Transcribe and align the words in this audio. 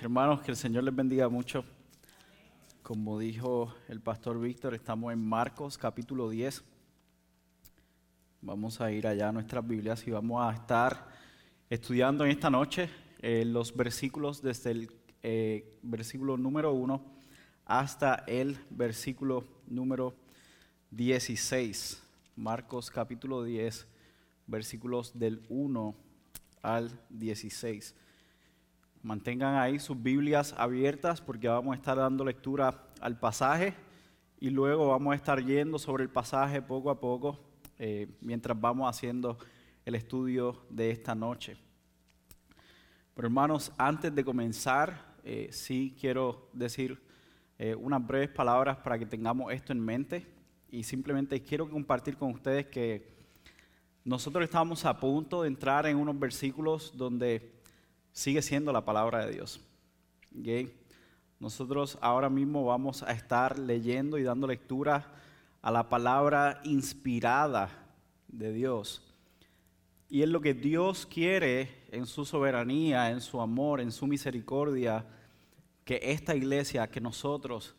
hermanos, 0.00 0.42
que 0.42 0.52
el 0.52 0.56
Señor 0.56 0.84
les 0.84 0.94
bendiga 0.94 1.28
mucho. 1.28 1.64
Como 2.82 3.18
dijo 3.18 3.74
el 3.88 4.00
pastor 4.00 4.40
Víctor, 4.40 4.74
estamos 4.74 5.12
en 5.12 5.26
Marcos 5.26 5.76
capítulo 5.76 6.30
10. 6.30 6.62
Vamos 8.42 8.80
a 8.80 8.92
ir 8.92 9.06
allá 9.06 9.28
a 9.28 9.32
nuestras 9.32 9.66
Biblias 9.66 10.06
y 10.06 10.12
vamos 10.12 10.40
a 10.42 10.54
estar 10.54 11.08
estudiando 11.68 12.24
en 12.24 12.30
esta 12.30 12.48
noche 12.48 12.88
eh, 13.20 13.44
los 13.44 13.76
versículos 13.76 14.40
desde 14.40 14.70
el 14.70 14.92
eh, 15.22 15.78
versículo 15.82 16.36
número 16.36 16.72
1 16.72 17.04
hasta 17.64 18.24
el 18.26 18.56
versículo 18.70 19.44
número 19.66 20.14
16. 20.92 22.02
Marcos 22.36 22.90
capítulo 22.90 23.42
10, 23.42 23.86
versículos 24.46 25.18
del 25.18 25.42
1 25.48 25.94
al 26.62 27.00
16. 27.10 27.94
Mantengan 29.02 29.54
ahí 29.54 29.78
sus 29.78 30.02
Biblias 30.02 30.52
abiertas 30.58 31.20
porque 31.20 31.46
vamos 31.46 31.72
a 31.72 31.76
estar 31.76 31.96
dando 31.96 32.24
lectura 32.24 32.88
al 33.00 33.16
pasaje 33.16 33.74
y 34.40 34.50
luego 34.50 34.88
vamos 34.88 35.12
a 35.12 35.16
estar 35.16 35.40
yendo 35.44 35.78
sobre 35.78 36.02
el 36.02 36.10
pasaje 36.10 36.60
poco 36.60 36.90
a 36.90 36.98
poco 36.98 37.38
eh, 37.78 38.08
mientras 38.20 38.60
vamos 38.60 38.90
haciendo 38.90 39.38
el 39.84 39.94
estudio 39.94 40.64
de 40.68 40.90
esta 40.90 41.14
noche. 41.14 41.56
Pero 43.14 43.28
hermanos, 43.28 43.72
antes 43.78 44.12
de 44.12 44.24
comenzar, 44.24 45.14
eh, 45.22 45.48
sí 45.52 45.96
quiero 45.98 46.48
decir 46.52 47.00
eh, 47.56 47.76
unas 47.76 48.04
breves 48.04 48.30
palabras 48.30 48.78
para 48.78 48.98
que 48.98 49.06
tengamos 49.06 49.52
esto 49.52 49.72
en 49.72 49.78
mente 49.78 50.26
y 50.70 50.82
simplemente 50.82 51.40
quiero 51.40 51.70
compartir 51.70 52.16
con 52.16 52.32
ustedes 52.32 52.66
que 52.66 53.16
nosotros 54.04 54.42
estamos 54.42 54.84
a 54.84 54.98
punto 54.98 55.42
de 55.42 55.48
entrar 55.48 55.86
en 55.86 55.96
unos 55.96 56.18
versículos 56.18 56.96
donde 56.96 57.57
sigue 58.18 58.42
siendo 58.42 58.72
la 58.72 58.84
palabra 58.84 59.24
de 59.24 59.32
Dios. 59.32 59.60
Nosotros 61.38 61.96
ahora 62.00 62.28
mismo 62.28 62.64
vamos 62.64 63.04
a 63.04 63.12
estar 63.12 63.56
leyendo 63.60 64.18
y 64.18 64.24
dando 64.24 64.48
lectura 64.48 65.06
a 65.62 65.70
la 65.70 65.88
palabra 65.88 66.60
inspirada 66.64 67.70
de 68.26 68.52
Dios. 68.52 69.04
Y 70.10 70.22
es 70.22 70.28
lo 70.28 70.40
que 70.40 70.52
Dios 70.52 71.06
quiere 71.06 71.84
en 71.92 72.06
su 72.06 72.24
soberanía, 72.24 73.08
en 73.12 73.20
su 73.20 73.40
amor, 73.40 73.80
en 73.80 73.92
su 73.92 74.08
misericordia, 74.08 75.06
que 75.84 76.00
esta 76.02 76.34
iglesia, 76.34 76.90
que 76.90 77.00
nosotros 77.00 77.76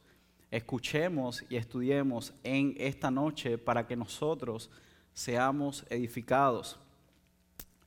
escuchemos 0.52 1.44
y 1.50 1.58
estudiemos 1.58 2.34
en 2.44 2.76
esta 2.78 3.12
noche 3.12 3.58
para 3.58 3.86
que 3.86 3.98
nosotros 3.98 4.72
seamos 5.14 5.86
edificados. 5.90 6.80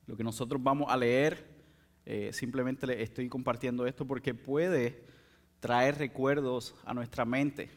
Lo 0.05 0.15
que 0.15 0.23
nosotros 0.23 0.61
vamos 0.61 0.91
a 0.91 0.97
leer 0.97 1.52
eh, 2.05 2.31
simplemente 2.33 2.85
le 2.85 3.01
estoy 3.01 3.29
compartiendo 3.29 3.85
esto 3.85 4.05
porque 4.05 4.33
puede 4.33 5.03
traer 5.59 5.97
recuerdos 5.97 6.75
a 6.83 6.93
nuestra 6.93 7.23
mente, 7.23 7.69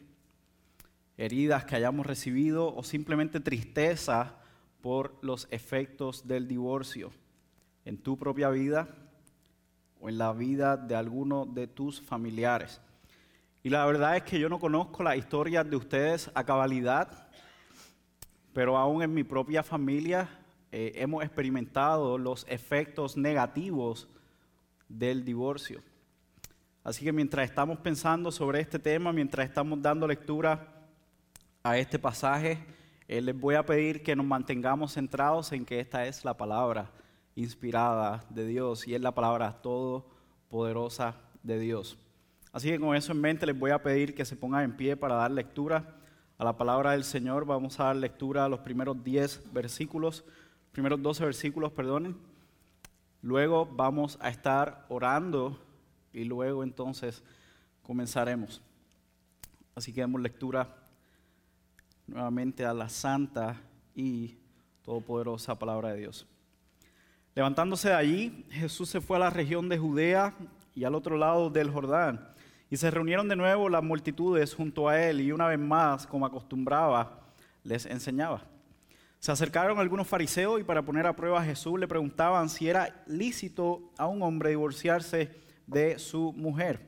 heridas 1.15 1.63
que 1.63 1.75
hayamos 1.75 2.05
recibido 2.05 2.75
o 2.75 2.83
simplemente 2.83 3.39
tristeza 3.39 4.35
por 4.81 5.17
los 5.21 5.47
efectos 5.51 6.27
del 6.27 6.47
divorcio 6.47 7.11
en 7.85 7.97
tu 7.97 8.17
propia 8.17 8.49
vida 8.49 8.89
o 10.01 10.09
en 10.09 10.17
la 10.17 10.33
vida 10.33 10.75
de 10.75 10.95
alguno 10.95 11.45
de 11.45 11.67
tus 11.67 12.01
familiares. 12.01 12.81
Y 13.63 13.69
la 13.69 13.85
verdad 13.85 14.17
es 14.17 14.23
que 14.23 14.39
yo 14.39 14.49
no 14.49 14.59
conozco 14.59 15.03
la 15.03 15.15
historia 15.15 15.63
de 15.63 15.75
ustedes 15.75 16.29
a 16.33 16.43
cabalidad, 16.43 17.29
pero 18.53 18.77
aún 18.77 19.01
en 19.01 19.13
mi 19.13 19.23
propia 19.23 19.63
familia 19.63 20.29
eh, 20.71 20.91
hemos 20.95 21.23
experimentado 21.23 22.17
los 22.17 22.45
efectos 22.49 23.15
negativos 23.15 24.09
del 24.87 25.23
divorcio. 25.23 25.81
Así 26.83 27.03
que 27.03 27.11
mientras 27.11 27.49
estamos 27.49 27.79
pensando 27.79 28.31
sobre 28.31 28.61
este 28.61 28.79
tema, 28.79 29.11
mientras 29.11 29.45
estamos 29.47 29.81
dando 29.81 30.07
lectura 30.07 30.67
a 31.61 31.77
este 31.77 31.99
pasaje, 31.99 32.59
eh, 33.07 33.21
les 33.21 33.37
voy 33.37 33.55
a 33.55 33.65
pedir 33.65 34.03
que 34.03 34.15
nos 34.15 34.25
mantengamos 34.25 34.93
centrados 34.93 35.51
en 35.51 35.65
que 35.65 35.79
esta 35.79 36.05
es 36.05 36.23
la 36.23 36.35
palabra 36.35 36.91
inspirada 37.35 38.25
de 38.29 38.47
Dios 38.47 38.87
y 38.87 38.95
es 38.95 39.01
la 39.01 39.13
palabra 39.13 39.61
todopoderosa 39.61 41.15
de 41.43 41.59
Dios. 41.59 41.97
Así 42.51 42.69
que 42.69 42.79
con 42.79 42.95
eso 42.95 43.11
en 43.11 43.21
mente 43.21 43.45
les 43.45 43.57
voy 43.57 43.71
a 43.71 43.81
pedir 43.83 44.15
que 44.15 44.25
se 44.25 44.35
pongan 44.35 44.63
en 44.63 44.75
pie 44.75 44.97
para 44.97 45.15
dar 45.15 45.31
lectura 45.31 45.95
a 46.37 46.43
la 46.43 46.57
palabra 46.57 46.91
del 46.91 47.03
Señor. 47.03 47.45
Vamos 47.45 47.79
a 47.79 47.85
dar 47.85 47.95
lectura 47.95 48.45
a 48.45 48.49
los 48.49 48.59
primeros 48.61 49.03
10 49.03 49.53
versículos, 49.53 50.23
primeros 50.71 51.01
12 51.01 51.25
versículos, 51.25 51.71
perdonen. 51.71 52.15
Luego 53.21 53.65
vamos 53.65 54.17
a 54.21 54.29
estar 54.29 54.85
orando 54.89 55.59
y 56.13 56.23
luego 56.23 56.63
entonces 56.63 57.23
comenzaremos. 57.83 58.61
Así 59.75 59.93
que 59.93 60.01
damos 60.01 60.21
lectura 60.21 60.75
nuevamente 62.07 62.65
a 62.65 62.73
la 62.73 62.89
santa 62.89 63.61
y 63.93 64.37
todopoderosa 64.83 65.59
palabra 65.59 65.93
de 65.93 65.99
Dios. 65.99 66.27
Levantándose 67.35 67.89
de 67.89 67.95
allí, 67.95 68.45
Jesús 68.49 68.89
se 68.89 69.01
fue 69.01 69.17
a 69.17 69.19
la 69.19 69.29
región 69.29 69.69
de 69.69 69.77
Judea 69.77 70.33
y 70.73 70.85
al 70.85 70.95
otro 70.95 71.17
lado 71.17 71.49
del 71.49 71.69
Jordán. 71.69 72.27
Y 72.69 72.77
se 72.77 72.89
reunieron 72.89 73.27
de 73.27 73.35
nuevo 73.35 73.69
las 73.69 73.83
multitudes 73.83 74.55
junto 74.55 74.89
a 74.89 75.01
él 75.01 75.21
y 75.21 75.31
una 75.31 75.47
vez 75.47 75.59
más, 75.59 76.07
como 76.07 76.25
acostumbraba, 76.25 77.19
les 77.63 77.85
enseñaba. 77.85 78.41
Se 79.19 79.31
acercaron 79.31 79.79
algunos 79.79 80.07
fariseos 80.07 80.59
y 80.59 80.63
para 80.63 80.83
poner 80.83 81.07
a 81.07 81.15
prueba 81.15 81.41
a 81.41 81.45
Jesús 81.45 81.79
le 81.79 81.87
preguntaban 81.87 82.49
si 82.49 82.69
era 82.69 83.03
lícito 83.07 83.91
a 83.97 84.07
un 84.07 84.21
hombre 84.21 84.51
divorciarse 84.51 85.31
de 85.65 85.97
su 85.99 86.33
mujer. 86.33 86.79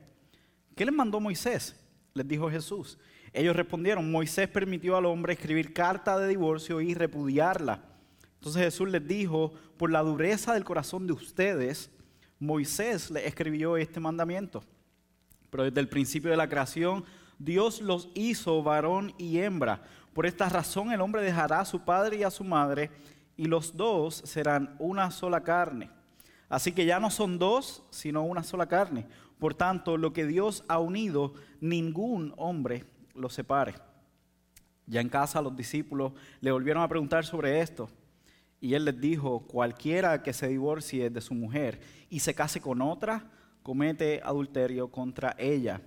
¿Qué 0.76 0.84
les 0.84 0.94
mandó 0.94 1.20
Moisés? 1.20 1.76
Les 2.14 2.26
dijo 2.26 2.50
Jesús. 2.50 2.98
Ellos 3.32 3.54
respondieron, 3.54 4.10
Moisés 4.10 4.48
permitió 4.48 4.96
al 4.96 5.06
hombre 5.06 5.34
escribir 5.34 5.72
carta 5.72 6.18
de 6.18 6.28
divorcio 6.28 6.80
y 6.80 6.94
repudiarla. 6.94 7.84
Entonces 8.34 8.62
Jesús 8.62 8.88
les 8.88 9.06
dijo, 9.06 9.52
por 9.76 9.90
la 9.90 10.00
dureza 10.00 10.54
del 10.54 10.64
corazón 10.64 11.06
de 11.06 11.12
ustedes, 11.12 11.90
Moisés 12.38 13.10
les 13.10 13.26
escribió 13.26 13.76
este 13.76 14.00
mandamiento. 14.00 14.64
Pero 15.50 15.64
desde 15.64 15.80
el 15.80 15.88
principio 15.88 16.30
de 16.30 16.36
la 16.36 16.48
creación, 16.48 17.04
Dios 17.38 17.80
los 17.80 18.08
hizo 18.14 18.62
varón 18.62 19.14
y 19.18 19.38
hembra. 19.38 19.82
Por 20.12 20.26
esta 20.26 20.48
razón 20.48 20.92
el 20.92 21.00
hombre 21.00 21.22
dejará 21.22 21.60
a 21.60 21.64
su 21.64 21.80
padre 21.80 22.18
y 22.18 22.22
a 22.22 22.30
su 22.30 22.44
madre 22.44 22.90
y 23.36 23.46
los 23.46 23.76
dos 23.76 24.16
serán 24.24 24.76
una 24.78 25.10
sola 25.10 25.42
carne. 25.42 25.90
Así 26.48 26.72
que 26.72 26.84
ya 26.84 26.98
no 26.98 27.10
son 27.10 27.38
dos, 27.38 27.84
sino 27.90 28.24
una 28.24 28.42
sola 28.42 28.66
carne. 28.66 29.06
Por 29.38 29.54
tanto, 29.54 29.96
lo 29.96 30.12
que 30.12 30.26
Dios 30.26 30.64
ha 30.68 30.78
unido, 30.78 31.34
ningún 31.60 32.34
hombre 32.36 32.84
lo 33.14 33.30
separe. 33.30 33.74
Ya 34.86 35.00
en 35.00 35.08
casa 35.08 35.40
los 35.40 35.56
discípulos 35.56 36.12
le 36.40 36.50
volvieron 36.50 36.82
a 36.82 36.88
preguntar 36.88 37.24
sobre 37.24 37.60
esto. 37.60 37.88
Y 38.60 38.74
él 38.74 38.84
les 38.84 39.00
dijo, 39.00 39.46
cualquiera 39.46 40.22
que 40.22 40.32
se 40.32 40.48
divorcie 40.48 41.08
de 41.08 41.20
su 41.20 41.32
mujer 41.32 41.80
y 42.10 42.20
se 42.20 42.34
case 42.34 42.60
con 42.60 42.82
otra, 42.82 43.30
comete 43.62 44.20
adulterio 44.22 44.90
contra 44.90 45.34
ella. 45.38 45.80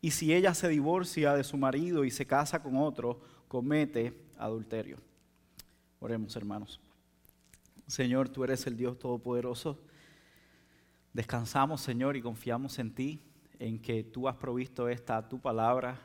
Y 0.00 0.12
si 0.12 0.32
ella 0.32 0.54
se 0.54 0.68
divorcia 0.68 1.34
de 1.34 1.44
su 1.44 1.56
marido 1.56 2.04
y 2.04 2.10
se 2.10 2.26
casa 2.26 2.62
con 2.62 2.76
otro, 2.76 3.20
comete 3.48 4.14
adulterio. 4.36 4.98
Oremos, 5.98 6.36
hermanos. 6.36 6.80
Señor, 7.86 8.28
tú 8.28 8.44
eres 8.44 8.66
el 8.66 8.76
Dios 8.76 8.98
Todopoderoso. 8.98 9.80
Descansamos, 11.12 11.80
Señor, 11.80 12.16
y 12.16 12.22
confiamos 12.22 12.78
en 12.78 12.94
ti, 12.94 13.20
en 13.58 13.80
que 13.80 14.04
tú 14.04 14.28
has 14.28 14.36
provisto 14.36 14.88
esta 14.88 15.26
tu 15.26 15.40
palabra 15.40 15.98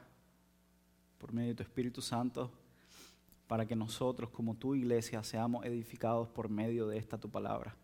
por 1.18 1.34
medio 1.34 1.50
de 1.50 1.56
tu 1.56 1.64
Espíritu 1.64 2.02
Santo, 2.02 2.52
para 3.48 3.66
que 3.66 3.76
nosotros, 3.76 4.30
como 4.30 4.56
tu 4.56 4.74
iglesia, 4.74 5.22
seamos 5.24 5.66
edificados 5.66 6.28
por 6.30 6.50
medio 6.50 6.88
de 6.88 6.98
esta 6.98 7.18
tu 7.18 7.30
palabra. 7.30 7.76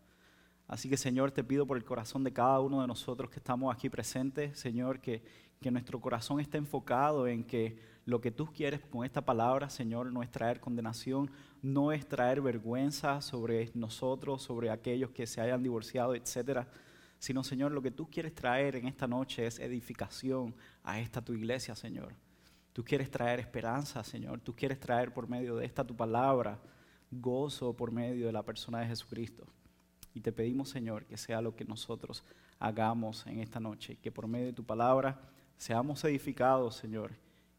Así 0.70 0.88
que, 0.88 0.96
Señor, 0.96 1.32
te 1.32 1.42
pido 1.42 1.66
por 1.66 1.76
el 1.76 1.84
corazón 1.84 2.22
de 2.22 2.32
cada 2.32 2.60
uno 2.60 2.80
de 2.80 2.86
nosotros 2.86 3.28
que 3.28 3.40
estamos 3.40 3.74
aquí 3.74 3.88
presentes, 3.88 4.56
Señor, 4.56 5.00
que, 5.00 5.20
que 5.60 5.68
nuestro 5.72 6.00
corazón 6.00 6.38
esté 6.38 6.58
enfocado 6.58 7.26
en 7.26 7.42
que 7.42 7.76
lo 8.04 8.20
que 8.20 8.30
tú 8.30 8.46
quieres 8.46 8.80
con 8.82 9.04
esta 9.04 9.20
palabra, 9.20 9.68
Señor, 9.68 10.12
no 10.12 10.22
es 10.22 10.30
traer 10.30 10.60
condenación, 10.60 11.28
no 11.60 11.90
es 11.90 12.06
traer 12.06 12.40
vergüenza 12.40 13.20
sobre 13.20 13.72
nosotros, 13.74 14.44
sobre 14.44 14.70
aquellos 14.70 15.10
que 15.10 15.26
se 15.26 15.40
hayan 15.40 15.60
divorciado, 15.60 16.14
etcétera, 16.14 16.68
sino, 17.18 17.42
Señor, 17.42 17.72
lo 17.72 17.82
que 17.82 17.90
tú 17.90 18.08
quieres 18.08 18.32
traer 18.32 18.76
en 18.76 18.86
esta 18.86 19.08
noche 19.08 19.48
es 19.48 19.58
edificación 19.58 20.54
a 20.84 21.00
esta 21.00 21.20
tu 21.20 21.32
iglesia, 21.32 21.74
Señor. 21.74 22.14
Tú 22.72 22.84
quieres 22.84 23.10
traer 23.10 23.40
esperanza, 23.40 24.04
Señor. 24.04 24.40
Tú 24.40 24.54
quieres 24.54 24.78
traer 24.78 25.12
por 25.12 25.28
medio 25.28 25.56
de 25.56 25.66
esta 25.66 25.82
tu 25.82 25.96
palabra 25.96 26.60
gozo 27.10 27.74
por 27.76 27.90
medio 27.90 28.26
de 28.26 28.32
la 28.32 28.44
persona 28.44 28.78
de 28.78 28.86
Jesucristo. 28.86 29.48
Y 30.14 30.20
te 30.20 30.32
pedimos, 30.32 30.68
Señor, 30.68 31.04
que 31.06 31.16
sea 31.16 31.40
lo 31.40 31.54
que 31.54 31.64
nosotros 31.64 32.24
hagamos 32.58 33.26
en 33.26 33.40
esta 33.40 33.60
noche, 33.60 33.96
que 34.02 34.10
por 34.10 34.26
medio 34.26 34.46
de 34.46 34.52
tu 34.52 34.64
palabra 34.64 35.20
seamos 35.56 36.02
edificados, 36.04 36.76
Señor, 36.76 37.12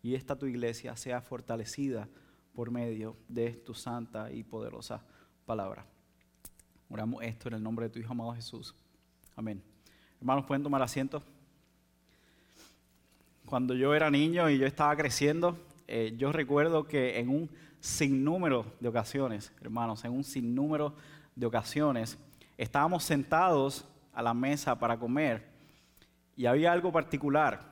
y 0.03 0.15
esta 0.15 0.36
tu 0.36 0.45
iglesia 0.45 0.95
sea 0.95 1.21
fortalecida 1.21 2.07
por 2.53 2.71
medio 2.71 3.15
de 3.27 3.51
tu 3.51 3.74
santa 3.74 4.31
y 4.31 4.44
poderosa 4.44 5.01
palabra. 5.45 5.86
Oramos 6.89 7.24
esto 7.24 7.48
en 7.48 7.56
el 7.56 7.63
nombre 7.63 7.88
de 7.88 7.89
tu 7.89 8.00
Hijo 8.00 8.12
amado 8.12 8.33
Jesús. 8.33 8.75
Amén. 9.36 9.62
Hermanos, 10.19 10.45
¿pueden 10.45 10.63
tomar 10.63 10.81
asiento? 10.81 11.24
cuando 13.51 13.74
yo 13.74 13.94
era 13.94 14.09
niño 14.09 14.50
y 14.50 14.57
yo 14.57 14.65
estaba 14.65 14.95
creciendo, 14.95 15.57
eh, 15.86 16.13
yo 16.18 16.31
recuerdo 16.31 16.86
que 16.86 17.19
en 17.19 17.27
un 17.27 17.50
sinnúmero 17.81 18.65
de 18.80 18.88
ocasiones, 18.88 19.51
hermanos, 19.59 20.06
en 20.06 20.13
un 20.13 20.24
sinnúmero 20.24 20.95
de 21.36 21.45
ocasiones, 21.45 22.18
estábamos 22.57 23.03
sentados 23.03 23.86
a 24.13 24.21
la 24.21 24.33
mesa 24.33 24.77
para 24.77 24.98
comer 24.98 25.48
y 26.36 26.45
había 26.45 26.71
algo 26.71 26.92
particular 26.92 27.71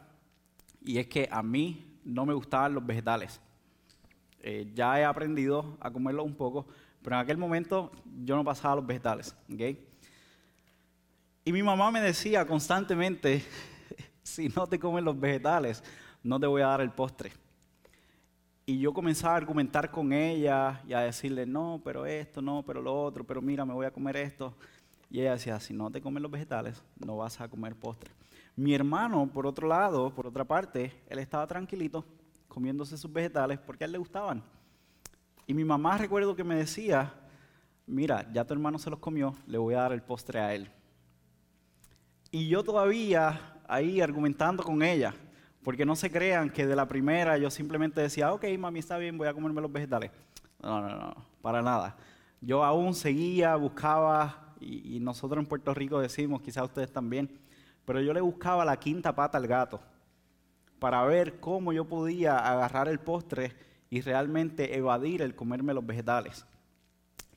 y 0.81 0.97
es 0.97 1.07
que 1.07 1.27
a 1.31 1.43
mí 1.43 1.99
no 2.03 2.25
me 2.25 2.33
gustaban 2.33 2.73
los 2.73 2.85
vegetales. 2.85 3.39
Eh, 4.41 4.71
ya 4.73 4.99
he 4.99 5.05
aprendido 5.05 5.77
a 5.79 5.91
comerlos 5.91 6.25
un 6.25 6.35
poco, 6.35 6.65
pero 7.01 7.15
en 7.15 7.21
aquel 7.21 7.37
momento 7.37 7.91
yo 8.23 8.35
no 8.35 8.43
pasaba 8.43 8.75
los 8.77 8.85
vegetales. 8.85 9.35
Y 11.43 11.51
mi 11.51 11.63
mamá 11.63 11.91
me 11.91 12.01
decía 12.01 12.45
constantemente, 12.45 13.43
si 14.23 14.49
no 14.49 14.67
te 14.67 14.79
comen 14.79 15.03
los 15.03 15.19
vegetales, 15.19 15.83
no 16.23 16.39
te 16.39 16.47
voy 16.47 16.61
a 16.61 16.67
dar 16.67 16.81
el 16.81 16.91
postre. 16.91 17.31
Y 18.69 18.77
yo 18.77 18.93
comenzaba 18.93 19.33
a 19.33 19.37
argumentar 19.37 19.89
con 19.89 20.13
ella 20.13 20.83
y 20.87 20.93
a 20.93 20.99
decirle, 20.99 21.47
no, 21.47 21.81
pero 21.83 22.05
esto, 22.05 22.39
no, 22.39 22.61
pero 22.61 22.83
lo 22.83 23.01
otro, 23.01 23.23
pero 23.23 23.41
mira, 23.41 23.65
me 23.65 23.73
voy 23.73 23.87
a 23.87 23.91
comer 23.91 24.15
esto. 24.17 24.53
Y 25.09 25.21
ella 25.21 25.31
decía, 25.31 25.59
si 25.59 25.73
no 25.73 25.89
te 25.89 25.99
comen 25.99 26.21
los 26.21 26.31
vegetales, 26.31 26.83
no 27.03 27.17
vas 27.17 27.41
a 27.41 27.47
comer 27.47 27.75
postre. 27.75 28.11
Mi 28.55 28.75
hermano, 28.75 29.27
por 29.33 29.47
otro 29.47 29.67
lado, 29.67 30.13
por 30.13 30.27
otra 30.27 30.45
parte, 30.45 30.93
él 31.07 31.17
estaba 31.17 31.47
tranquilito 31.47 32.05
comiéndose 32.47 32.95
sus 32.95 33.11
vegetales 33.11 33.57
porque 33.57 33.85
a 33.85 33.87
él 33.87 33.93
le 33.93 33.97
gustaban. 33.97 34.43
Y 35.47 35.55
mi 35.55 35.65
mamá 35.65 35.97
recuerdo 35.97 36.35
que 36.35 36.43
me 36.43 36.53
decía, 36.53 37.11
mira, 37.87 38.31
ya 38.31 38.45
tu 38.45 38.53
hermano 38.53 38.77
se 38.77 38.91
los 38.91 38.99
comió, 38.99 39.33
le 39.47 39.57
voy 39.57 39.73
a 39.73 39.79
dar 39.79 39.93
el 39.93 40.03
postre 40.03 40.41
a 40.41 40.53
él. 40.53 40.69
Y 42.29 42.47
yo 42.47 42.63
todavía 42.63 43.59
ahí 43.67 43.99
argumentando 43.99 44.61
con 44.61 44.83
ella, 44.83 45.15
porque 45.63 45.85
no 45.85 45.95
se 45.95 46.09
crean 46.09 46.49
que 46.49 46.65
de 46.65 46.75
la 46.75 46.87
primera 46.87 47.37
yo 47.37 47.49
simplemente 47.49 48.01
decía, 48.01 48.31
ok, 48.33 48.45
mami, 48.57 48.79
está 48.79 48.97
bien, 48.97 49.17
voy 49.17 49.27
a 49.27 49.33
comerme 49.33 49.61
los 49.61 49.71
vegetales. 49.71 50.11
No, 50.61 50.81
no, 50.81 50.95
no, 50.95 51.15
para 51.41 51.61
nada. 51.61 51.97
Yo 52.41 52.63
aún 52.63 52.93
seguía, 52.93 53.55
buscaba, 53.55 54.53
y, 54.59 54.99
nosotros 54.99 55.41
en 55.41 55.47
Puerto 55.47 55.73
Rico 55.73 55.99
decimos, 55.99 56.41
quizás 56.41 56.63
ustedes 56.63 56.91
también, 56.91 57.39
pero 57.85 58.01
yo 58.01 58.13
le 58.13 58.21
buscaba 58.21 58.63
la 58.65 58.77
quinta 58.77 59.13
pata 59.15 59.37
al 59.37 59.47
gato 59.47 59.81
para 60.79 61.03
ver 61.03 61.39
cómo 61.39 61.73
yo 61.73 61.85
podía 61.85 62.37
agarrar 62.37 62.87
el 62.87 62.99
postre 62.99 63.55
y 63.89 64.01
realmente 64.01 64.77
evadir 64.77 65.21
el 65.21 65.35
comerme 65.35 65.73
los 65.73 65.85
vegetales. 65.85 66.45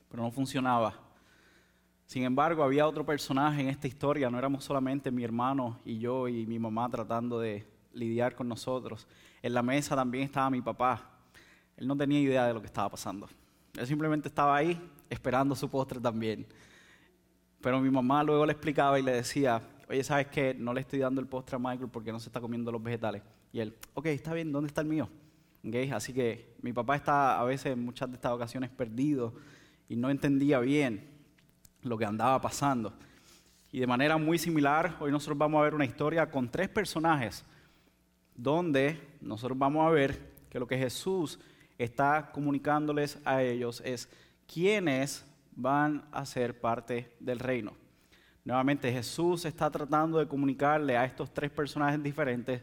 Pero 0.09 0.23
no 0.23 0.31
funcionaba. 0.31 0.93
Sin 2.05 2.23
embargo, 2.23 2.63
había 2.63 2.87
otro 2.87 3.05
personaje 3.05 3.61
en 3.61 3.69
esta 3.69 3.87
historia, 3.87 4.29
no 4.29 4.37
éramos 4.37 4.63
solamente 4.63 5.11
mi 5.11 5.23
hermano 5.23 5.79
y 5.83 5.97
yo 5.97 6.27
y 6.27 6.45
mi 6.45 6.59
mamá 6.59 6.89
tratando 6.89 7.39
de 7.39 7.72
lidiar 7.93 8.35
con 8.35 8.47
nosotros. 8.47 9.07
En 9.41 9.53
la 9.53 9.61
mesa 9.61 9.95
también 9.95 10.25
estaba 10.25 10.49
mi 10.49 10.61
papá. 10.61 11.09
Él 11.77 11.87
no 11.87 11.95
tenía 11.95 12.19
idea 12.19 12.47
de 12.47 12.53
lo 12.53 12.61
que 12.61 12.67
estaba 12.67 12.89
pasando. 12.89 13.29
Él 13.77 13.87
simplemente 13.87 14.27
estaba 14.27 14.55
ahí 14.55 14.79
esperando 15.09 15.55
su 15.55 15.69
postre 15.69 15.99
también. 15.99 16.45
Pero 17.61 17.79
mi 17.79 17.89
mamá 17.89 18.23
luego 18.23 18.45
le 18.45 18.51
explicaba 18.51 18.99
y 18.99 19.03
le 19.03 19.13
decía, 19.13 19.61
oye, 19.89 20.03
¿sabes 20.03 20.27
qué? 20.27 20.53
No 20.53 20.73
le 20.73 20.81
estoy 20.81 20.99
dando 20.99 21.21
el 21.21 21.27
postre 21.27 21.55
a 21.55 21.59
Michael 21.59 21.89
porque 21.89 22.11
no 22.11 22.19
se 22.19 22.29
está 22.29 22.41
comiendo 22.41 22.71
los 22.71 22.83
vegetales. 22.83 23.21
Y 23.51 23.59
él, 23.59 23.75
ok, 23.93 24.07
está 24.07 24.33
bien, 24.33 24.51
¿dónde 24.51 24.67
está 24.67 24.81
el 24.81 24.87
mío? 24.87 25.09
Así 25.93 26.13
que 26.13 26.55
mi 26.61 26.73
papá 26.73 26.97
está 26.97 27.39
a 27.39 27.43
veces 27.45 27.67
en 27.67 27.85
muchas 27.85 28.09
de 28.09 28.15
estas 28.15 28.33
ocasiones 28.33 28.69
perdido 28.69 29.33
y 29.87 29.95
no 29.95 30.09
entendía 30.09 30.59
bien 30.59 31.09
lo 31.83 31.97
que 31.97 32.05
andaba 32.05 32.41
pasando. 32.41 32.93
Y 33.71 33.79
de 33.79 33.87
manera 33.87 34.17
muy 34.17 34.37
similar, 34.37 34.97
hoy 34.99 35.11
nosotros 35.11 35.37
vamos 35.37 35.59
a 35.59 35.63
ver 35.63 35.73
una 35.73 35.85
historia 35.85 36.29
con 36.29 36.49
tres 36.49 36.67
personajes 36.67 37.45
donde 38.35 38.99
nosotros 39.21 39.57
vamos 39.57 39.85
a 39.85 39.91
ver 39.91 40.33
que 40.49 40.59
lo 40.59 40.67
que 40.67 40.77
Jesús 40.77 41.39
está 41.77 42.31
comunicándoles 42.31 43.19
a 43.25 43.41
ellos 43.41 43.81
es 43.85 44.09
quiénes 44.51 45.25
van 45.55 46.05
a 46.11 46.25
ser 46.25 46.59
parte 46.59 47.15
del 47.19 47.39
reino. 47.39 47.73
Nuevamente 48.45 48.91
Jesús 48.91 49.45
está 49.45 49.69
tratando 49.71 50.19
de 50.19 50.27
comunicarle 50.27 50.97
a 50.97 51.05
estos 51.05 51.33
tres 51.33 51.49
personajes 51.49 52.01
diferentes 52.01 52.61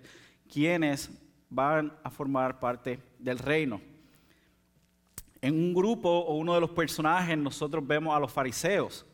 quiénes 0.52 1.10
van 1.48 1.92
a 2.02 2.10
formar 2.10 2.60
parte 2.60 3.00
del 3.18 3.38
reino. 3.38 3.80
En 5.40 5.54
un 5.54 5.72
grupo 5.72 6.08
o 6.10 6.36
uno 6.36 6.54
de 6.54 6.60
los 6.60 6.70
personajes 6.70 7.36
nosotros 7.38 7.86
vemos 7.86 8.14
a 8.14 8.20
los 8.20 8.30
fariseos. 8.30 9.06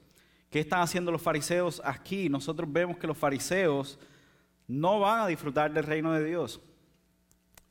¿Qué 0.50 0.60
están 0.60 0.80
haciendo 0.80 1.12
los 1.12 1.22
fariseos 1.22 1.80
aquí? 1.84 2.28
Nosotros 2.28 2.70
vemos 2.70 2.98
que 2.98 3.06
los 3.06 3.16
fariseos 3.16 3.98
no 4.68 5.00
van 5.00 5.20
a 5.20 5.26
disfrutar 5.26 5.72
del 5.72 5.84
reino 5.84 6.12
de 6.12 6.24
Dios. 6.24 6.60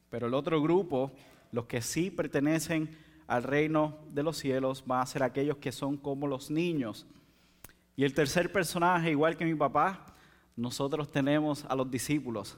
Pero 0.10 0.28
el 0.28 0.34
otro 0.34 0.62
grupo, 0.62 1.12
los 1.52 1.66
que 1.66 1.82
sí 1.82 2.10
pertenecen 2.10 2.90
al 3.28 3.44
reino 3.44 3.98
de 4.12 4.24
los 4.24 4.38
cielos, 4.38 4.84
van 4.86 5.02
a 5.02 5.06
ser 5.06 5.24
aquellos 5.24 5.58
que 5.58 5.72
son 5.72 5.98
como 5.98 6.28
los 6.28 6.52
niños. 6.52 7.06
Y 7.96 8.04
el 8.04 8.14
tercer 8.14 8.52
personaje, 8.52 9.12
igual 9.12 9.38
que 9.38 9.46
mi 9.46 9.56
papá, 9.56 10.06
nosotros 10.56 11.12
tenemos 11.12 11.66
a 11.66 11.76
los 11.76 11.90
discípulos 11.90 12.58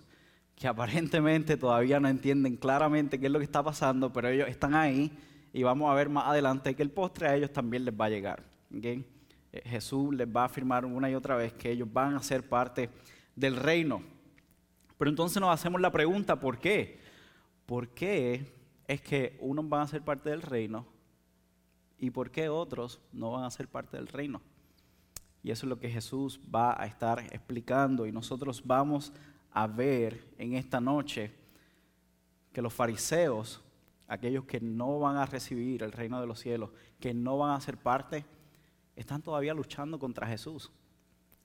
que 0.57 0.67
aparentemente 0.67 1.55
todavía 1.55 1.99
no 1.99 2.07
entienden 2.07 2.57
claramente 2.57 3.19
qué 3.19 3.27
es 3.27 3.31
lo 3.31 3.37
que 3.37 3.45
está 3.45 3.61
pasando, 3.61 4.11
pero 4.11 4.27
ellos 4.27 4.49
están 4.49 4.73
ahí 4.73 5.11
y 5.53 5.61
vamos 5.61 5.89
a 5.89 5.93
ver 5.93 6.09
más 6.09 6.25
adelante 6.25 6.75
que 6.75 6.81
el 6.81 6.89
postre 6.89 7.27
a 7.27 7.35
ellos 7.35 7.53
también 7.53 7.85
les 7.85 7.93
va 7.93 8.05
a 8.05 8.09
llegar. 8.09 8.43
Eh, 8.71 9.03
Jesús 9.65 10.15
les 10.15 10.27
va 10.27 10.41
a 10.41 10.45
afirmar 10.45 10.83
una 10.83 11.09
y 11.11 11.15
otra 11.15 11.35
vez 11.35 11.53
que 11.53 11.69
ellos 11.69 11.87
van 11.91 12.15
a 12.15 12.23
ser 12.23 12.49
parte 12.49 12.89
del 13.35 13.55
reino. 13.55 14.01
Pero 14.97 15.09
entonces 15.09 15.39
nos 15.39 15.53
hacemos 15.53 15.79
la 15.79 15.91
pregunta, 15.91 16.39
¿por 16.39 16.57
qué? 16.57 16.99
¿Por 17.65 17.89
qué 17.89 18.53
es 18.87 19.01
que 19.01 19.37
unos 19.39 19.67
van 19.67 19.81
a 19.81 19.87
ser 19.87 20.01
parte 20.01 20.29
del 20.29 20.41
reino 20.41 20.85
y 21.99 22.09
por 22.09 22.31
qué 22.31 22.49
otros 22.49 22.99
no 23.11 23.31
van 23.31 23.43
a 23.43 23.51
ser 23.51 23.67
parte 23.67 23.97
del 23.97 24.07
reino? 24.07 24.41
Y 25.43 25.51
eso 25.51 25.65
es 25.65 25.69
lo 25.69 25.79
que 25.79 25.89
Jesús 25.89 26.39
va 26.53 26.81
a 26.81 26.85
estar 26.85 27.19
explicando 27.19 28.05
y 28.05 28.11
nosotros 28.11 28.63
vamos 28.65 29.13
a 29.51 29.67
ver 29.67 30.33
en 30.37 30.55
esta 30.55 30.81
noche 30.81 31.33
que 32.51 32.61
los 32.61 32.73
fariseos, 32.73 33.61
aquellos 34.07 34.45
que 34.45 34.59
no 34.59 34.99
van 34.99 35.17
a 35.17 35.25
recibir 35.25 35.83
el 35.83 35.91
reino 35.91 36.19
de 36.19 36.27
los 36.27 36.39
cielos, 36.39 36.71
que 36.99 37.13
no 37.13 37.37
van 37.37 37.51
a 37.51 37.61
ser 37.61 37.77
parte, 37.77 38.25
están 38.95 39.21
todavía 39.21 39.53
luchando 39.53 39.99
contra 39.99 40.27
Jesús. 40.27 40.71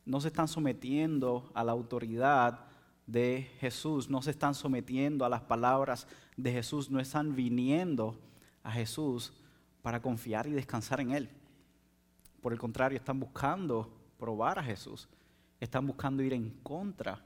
No 0.04 0.20
se 0.20 0.28
están 0.28 0.48
sometiendo 0.48 1.50
a 1.54 1.62
la 1.62 1.72
autoridad 1.72 2.71
de 3.12 3.50
Jesús, 3.60 4.08
no 4.08 4.22
se 4.22 4.30
están 4.30 4.54
sometiendo 4.54 5.26
a 5.26 5.28
las 5.28 5.42
palabras 5.42 6.06
de 6.36 6.50
Jesús, 6.50 6.90
no 6.90 6.98
están 6.98 7.36
viniendo 7.36 8.18
a 8.62 8.72
Jesús 8.72 9.34
para 9.82 10.00
confiar 10.00 10.46
y 10.46 10.52
descansar 10.52 11.00
en 11.00 11.12
Él. 11.12 11.28
Por 12.40 12.54
el 12.54 12.58
contrario, 12.58 12.96
están 12.96 13.20
buscando 13.20 13.92
probar 14.18 14.58
a 14.58 14.64
Jesús, 14.64 15.08
están 15.60 15.86
buscando 15.86 16.22
ir 16.22 16.32
en 16.32 16.50
contra 16.62 17.22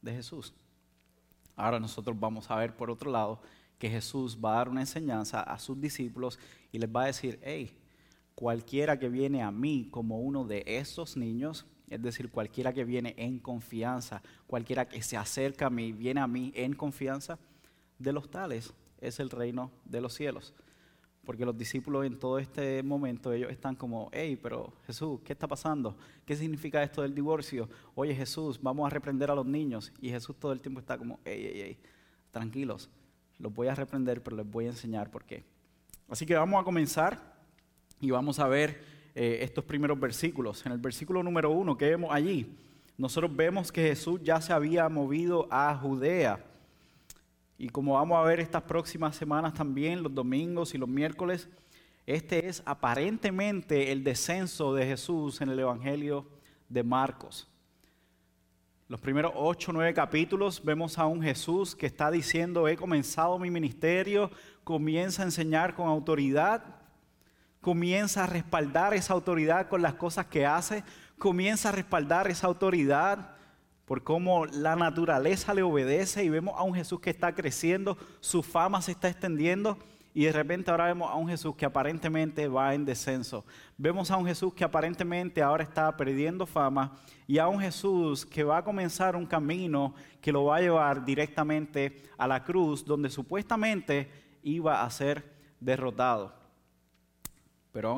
de 0.00 0.14
Jesús. 0.14 0.54
Ahora 1.54 1.78
nosotros 1.78 2.18
vamos 2.18 2.50
a 2.50 2.56
ver 2.56 2.74
por 2.74 2.90
otro 2.90 3.10
lado 3.10 3.40
que 3.78 3.90
Jesús 3.90 4.38
va 4.42 4.54
a 4.54 4.56
dar 4.56 4.68
una 4.70 4.80
enseñanza 4.80 5.42
a 5.42 5.58
sus 5.58 5.78
discípulos 5.78 6.38
y 6.72 6.78
les 6.78 6.88
va 6.88 7.02
a 7.02 7.06
decir, 7.06 7.38
hey, 7.42 7.76
cualquiera 8.34 8.98
que 8.98 9.10
viene 9.10 9.42
a 9.42 9.50
mí 9.50 9.88
como 9.90 10.20
uno 10.20 10.44
de 10.44 10.64
esos 10.66 11.16
niños, 11.16 11.66
es 11.90 12.02
decir, 12.02 12.30
cualquiera 12.30 12.72
que 12.72 12.84
viene 12.84 13.14
en 13.16 13.38
confianza, 13.38 14.22
cualquiera 14.46 14.88
que 14.88 15.02
se 15.02 15.16
acerca 15.16 15.66
a 15.66 15.70
mí, 15.70 15.92
viene 15.92 16.20
a 16.20 16.26
mí 16.26 16.52
en 16.54 16.74
confianza, 16.74 17.38
de 17.98 18.12
los 18.12 18.30
tales 18.30 18.72
es 19.00 19.20
el 19.20 19.30
reino 19.30 19.70
de 19.84 20.00
los 20.00 20.14
cielos. 20.14 20.54
Porque 21.24 21.44
los 21.44 21.58
discípulos 21.58 22.06
en 22.06 22.18
todo 22.18 22.38
este 22.38 22.82
momento, 22.82 23.32
ellos 23.32 23.50
están 23.50 23.76
como, 23.76 24.08
hey, 24.12 24.38
pero 24.42 24.72
Jesús, 24.86 25.20
¿qué 25.24 25.34
está 25.34 25.46
pasando? 25.46 25.96
¿Qué 26.24 26.34
significa 26.34 26.82
esto 26.82 27.02
del 27.02 27.14
divorcio? 27.14 27.68
Oye 27.94 28.14
Jesús, 28.14 28.58
vamos 28.62 28.86
a 28.86 28.90
reprender 28.90 29.30
a 29.30 29.34
los 29.34 29.44
niños. 29.44 29.92
Y 30.00 30.08
Jesús 30.08 30.36
todo 30.38 30.52
el 30.52 30.60
tiempo 30.60 30.80
está 30.80 30.96
como, 30.96 31.20
hey, 31.24 31.50
hey, 31.52 31.62
hey, 31.64 31.78
tranquilos, 32.30 32.88
los 33.38 33.52
voy 33.52 33.68
a 33.68 33.74
reprender, 33.74 34.22
pero 34.22 34.36
les 34.36 34.50
voy 34.50 34.66
a 34.66 34.68
enseñar 34.68 35.10
por 35.10 35.24
qué. 35.24 35.44
Así 36.08 36.24
que 36.24 36.34
vamos 36.34 36.60
a 36.60 36.64
comenzar 36.64 37.36
y 38.00 38.10
vamos 38.10 38.38
a 38.38 38.48
ver 38.48 38.82
eh, 39.18 39.38
estos 39.42 39.64
primeros 39.64 39.98
versículos. 39.98 40.64
En 40.64 40.72
el 40.72 40.78
versículo 40.78 41.22
número 41.22 41.50
uno 41.50 41.76
que 41.76 41.90
vemos 41.90 42.10
allí, 42.12 42.54
nosotros 42.96 43.34
vemos 43.34 43.72
que 43.72 43.82
Jesús 43.82 44.20
ya 44.22 44.40
se 44.40 44.52
había 44.52 44.88
movido 44.88 45.48
a 45.50 45.74
Judea 45.74 46.44
y 47.60 47.68
como 47.70 47.94
vamos 47.94 48.16
a 48.16 48.22
ver 48.22 48.38
estas 48.38 48.62
próximas 48.62 49.16
semanas 49.16 49.52
también, 49.52 50.00
los 50.04 50.14
domingos 50.14 50.74
y 50.74 50.78
los 50.78 50.88
miércoles, 50.88 51.48
este 52.06 52.46
es 52.46 52.62
aparentemente 52.64 53.90
el 53.90 54.04
descenso 54.04 54.72
de 54.72 54.86
Jesús 54.86 55.40
en 55.40 55.48
el 55.48 55.58
Evangelio 55.58 56.24
de 56.68 56.84
Marcos. 56.84 57.48
Los 58.86 59.00
primeros 59.00 59.32
ocho 59.34 59.72
nueve 59.72 59.92
capítulos 59.92 60.64
vemos 60.64 60.98
a 60.98 61.06
un 61.06 61.20
Jesús 61.20 61.74
que 61.74 61.86
está 61.86 62.12
diciendo, 62.12 62.68
he 62.68 62.76
comenzado 62.76 63.40
mi 63.40 63.50
ministerio, 63.50 64.30
comienza 64.62 65.22
a 65.22 65.26
enseñar 65.26 65.74
con 65.74 65.88
autoridad, 65.88 66.77
comienza 67.68 68.24
a 68.24 68.26
respaldar 68.26 68.94
esa 68.94 69.12
autoridad 69.12 69.68
con 69.68 69.82
las 69.82 69.92
cosas 69.92 70.24
que 70.24 70.46
hace, 70.46 70.82
comienza 71.18 71.68
a 71.68 71.72
respaldar 71.72 72.26
esa 72.30 72.46
autoridad 72.46 73.32
por 73.84 74.02
cómo 74.02 74.46
la 74.46 74.74
naturaleza 74.74 75.52
le 75.52 75.62
obedece 75.62 76.24
y 76.24 76.30
vemos 76.30 76.54
a 76.56 76.62
un 76.62 76.72
Jesús 76.72 76.98
que 76.98 77.10
está 77.10 77.34
creciendo, 77.34 77.98
su 78.20 78.42
fama 78.42 78.80
se 78.80 78.92
está 78.92 79.10
extendiendo 79.10 79.76
y 80.14 80.24
de 80.24 80.32
repente 80.32 80.70
ahora 80.70 80.86
vemos 80.86 81.10
a 81.10 81.16
un 81.16 81.28
Jesús 81.28 81.54
que 81.56 81.66
aparentemente 81.66 82.48
va 82.48 82.72
en 82.72 82.86
descenso. 82.86 83.44
Vemos 83.76 84.10
a 84.10 84.16
un 84.16 84.24
Jesús 84.24 84.54
que 84.54 84.64
aparentemente 84.64 85.42
ahora 85.42 85.62
está 85.62 85.94
perdiendo 85.94 86.46
fama 86.46 86.96
y 87.26 87.36
a 87.36 87.48
un 87.48 87.60
Jesús 87.60 88.24
que 88.24 88.44
va 88.44 88.56
a 88.56 88.64
comenzar 88.64 89.14
un 89.14 89.26
camino 89.26 89.92
que 90.22 90.32
lo 90.32 90.46
va 90.46 90.56
a 90.56 90.62
llevar 90.62 91.04
directamente 91.04 92.00
a 92.16 92.26
la 92.26 92.42
cruz 92.42 92.82
donde 92.82 93.10
supuestamente 93.10 94.10
iba 94.42 94.82
a 94.82 94.90
ser 94.90 95.22
derrotado. 95.60 96.37
Pero 97.78 97.90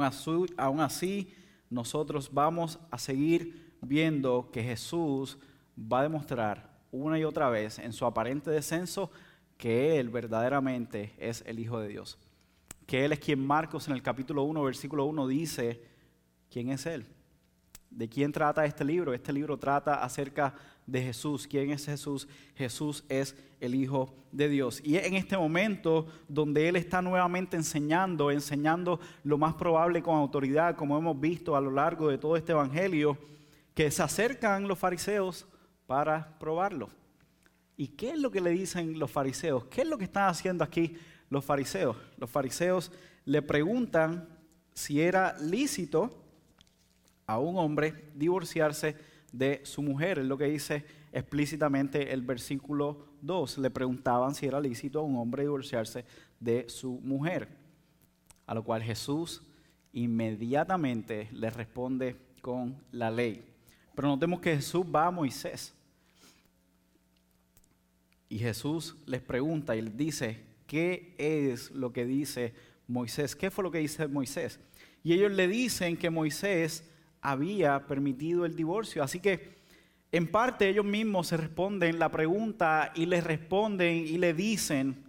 aún 0.59 0.81
así, 0.83 1.33
nosotros 1.71 2.29
vamos 2.31 2.79
a 2.91 2.99
seguir 2.99 3.79
viendo 3.81 4.51
que 4.53 4.63
Jesús 4.63 5.39
va 5.75 6.01
a 6.01 6.03
demostrar 6.03 6.69
una 6.93 7.19
y 7.19 7.25
otra 7.25 7.49
vez 7.49 7.79
en 7.79 7.95
su 7.95 8.05
aparente 8.05 8.51
descenso 8.51 9.11
que 9.57 9.99
Él 9.99 10.11
verdaderamente 10.11 11.15
es 11.17 11.43
el 11.47 11.59
Hijo 11.59 11.81
de 11.81 11.89
Dios. 11.89 12.19
Que 12.85 13.07
Él 13.07 13.13
es 13.13 13.21
quien 13.21 13.43
Marcos 13.43 13.89
en 13.89 13.95
el 13.95 14.03
capítulo 14.03 14.43
1, 14.43 14.63
versículo 14.63 15.07
1 15.07 15.27
dice, 15.27 15.83
¿quién 16.51 16.69
es 16.69 16.85
Él? 16.85 17.07
¿De 17.89 18.07
quién 18.07 18.33
trata 18.33 18.67
este 18.67 18.85
libro? 18.85 19.15
Este 19.15 19.33
libro 19.33 19.57
trata 19.57 20.05
acerca 20.05 20.55
de 20.87 21.03
Jesús. 21.03 21.47
¿Quién 21.47 21.71
es 21.71 21.87
Jesús? 21.87 22.29
Jesús 22.55 23.05
es 23.09 23.37
el 23.61 23.75
Hijo 23.75 24.15
de 24.33 24.49
Dios. 24.49 24.81
Y 24.85 24.97
en 24.97 25.15
este 25.15 25.37
momento 25.37 26.07
donde 26.29 26.69
Él 26.69 26.77
está 26.77 27.03
nuevamente 27.03 27.57
enseñando, 27.57 28.31
enseñando 28.31 29.01
lo 29.25 29.39
más 29.39 29.55
probable 29.55 30.03
con 30.03 30.17
autoridad, 30.17 30.77
como 30.77 30.99
hemos 30.99 31.19
visto 31.19 31.57
a 31.57 31.61
lo 31.61 31.71
largo 31.71 32.09
de 32.09 32.19
todo 32.19 32.37
este 32.37 32.53
Evangelio, 32.53 33.19
que 33.75 33.91
se 33.91 34.03
acercan 34.03 34.67
los 34.69 34.79
fariseos 34.79 35.47
para 35.87 36.39
probarlo. 36.39 36.91
¿Y 37.77 37.89
qué 37.89 38.11
es 38.11 38.19
lo 38.19 38.31
que 38.31 38.41
le 38.41 38.51
dicen 38.51 38.99
los 38.99 39.11
fariseos? 39.11 39.65
¿Qué 39.67 39.83
es 39.83 39.89
lo 39.89 39.97
que 39.97 40.05
están 40.05 40.29
haciendo 40.29 40.63
aquí 40.63 40.97
los 41.31 41.45
fariseos? 41.45 41.97
Los 42.19 42.31
fariseos 42.31 42.93
le 43.25 43.43
preguntan 43.43 44.29
si 44.75 45.01
era 45.01 45.39
lícito 45.39 46.23
a 47.27 47.39
un 47.39 47.57
hombre 47.57 48.11
divorciarse 48.15 48.97
de 49.33 49.61
su 49.65 49.83
mujer. 49.83 50.19
Es 50.19 50.27
lo 50.27 50.39
que 50.39 50.45
dice 50.45 50.85
explícitamente 51.13 52.13
el 52.13 52.23
versículo 52.23 53.07
2. 53.23 53.59
Le 53.59 53.71
preguntaban 53.71 54.35
si 54.35 54.47
era 54.47 54.61
lícito 54.61 55.01
a 55.01 55.03
un 55.03 55.17
hombre 55.17 55.43
divorciarse 55.43 56.05
de 56.39 56.69
su 56.69 57.01
mujer. 57.03 57.49
A 58.47 58.55
lo 58.55 58.65
cual 58.65 58.83
Jesús 58.83 59.43
inmediatamente 59.93 61.29
le 61.33 61.51
responde 61.51 62.17
con 62.41 62.77
la 62.93 63.11
ley. 63.11 63.45
Pero 63.95 64.09
notemos 64.09 64.41
que 64.41 64.57
Jesús 64.57 64.85
va 64.85 65.07
a 65.07 65.11
Moisés. 65.11 65.75
Y 68.29 68.39
Jesús 68.39 68.97
les 69.07 69.21
pregunta 69.21 69.75
y 69.75 69.83
les 69.83 69.97
dice, 69.97 70.41
¿qué 70.67 71.15
es 71.19 71.71
lo 71.73 71.93
que 71.93 72.07
dice 72.07 72.55
Moisés? 72.87 73.35
¿Qué 73.35 73.51
fue 73.51 73.65
lo 73.65 73.71
que 73.71 73.79
dice 73.79 74.07
Moisés? 74.07 74.61
Y 75.03 75.13
ellos 75.13 75.33
le 75.33 75.49
dicen 75.49 75.97
que 75.97 76.11
Moisés 76.11 76.85
había 77.21 77.87
permitido 77.87 78.45
el 78.45 78.57
divorcio. 78.57 79.03
Así 79.03 79.21
que 79.21 79.61
en 80.13 80.31
parte 80.31 80.69
ellos 80.69 80.85
mismos 80.85 81.29
se 81.29 81.37
responden 81.37 81.99
la 81.99 82.11
pregunta 82.11 82.93
y 82.95 83.07
les 83.07 83.23
responden 83.23 83.99
y 83.99 84.19
le 84.19 84.35
dicen, 84.35 85.05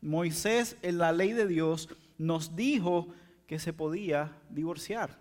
Moisés 0.00 0.76
en 0.82 0.98
la 0.98 1.12
ley 1.12 1.32
de 1.32 1.46
Dios 1.46 1.88
nos 2.18 2.54
dijo 2.54 3.08
que 3.46 3.58
se 3.58 3.72
podía 3.72 4.36
divorciar. 4.50 5.18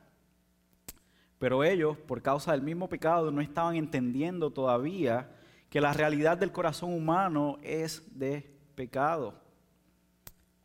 Pero 1.40 1.64
ellos, 1.64 1.98
por 1.98 2.22
causa 2.22 2.52
del 2.52 2.62
mismo 2.62 2.88
pecado, 2.88 3.32
no 3.32 3.42
estaban 3.42 3.76
entendiendo 3.76 4.52
todavía 4.52 5.30
que 5.70 5.82
la 5.82 5.94
realidad 5.94 6.38
del 6.38 6.52
corazón 6.52 6.94
humano 6.94 7.58
es 7.62 8.18
de 8.18 8.56
pecado 8.76 9.34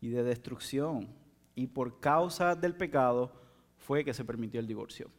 y 0.00 0.08
de 0.08 0.22
destrucción. 0.22 1.08
Y 1.54 1.66
por 1.66 2.00
causa 2.00 2.54
del 2.54 2.75
pecado 2.75 3.32
fue 3.78 4.04
que 4.04 4.14
se 4.14 4.25
permitió 4.25 4.60
el 4.60 4.66
divorcio. 4.66 5.10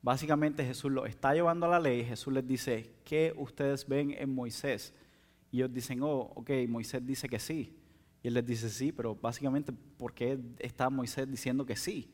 Básicamente 0.00 0.64
Jesús 0.64 0.92
lo 0.92 1.06
está 1.06 1.34
llevando 1.34 1.66
a 1.66 1.70
la 1.70 1.80
ley. 1.80 2.04
Jesús 2.04 2.32
les 2.32 2.46
dice, 2.46 2.94
¿qué 3.04 3.34
ustedes 3.36 3.86
ven 3.86 4.14
en 4.16 4.34
Moisés? 4.34 4.94
Y 5.50 5.58
ellos 5.58 5.72
dicen, 5.72 6.02
oh, 6.02 6.32
ok, 6.34 6.50
Moisés 6.68 7.04
dice 7.04 7.28
que 7.28 7.38
sí. 7.38 7.76
Y 8.22 8.28
él 8.28 8.34
les 8.34 8.46
dice 8.46 8.68
sí, 8.68 8.92
pero 8.92 9.14
básicamente, 9.14 9.72
¿por 9.72 10.12
qué 10.12 10.38
está 10.58 10.90
Moisés 10.90 11.28
diciendo 11.30 11.64
que 11.64 11.76
sí? 11.76 12.10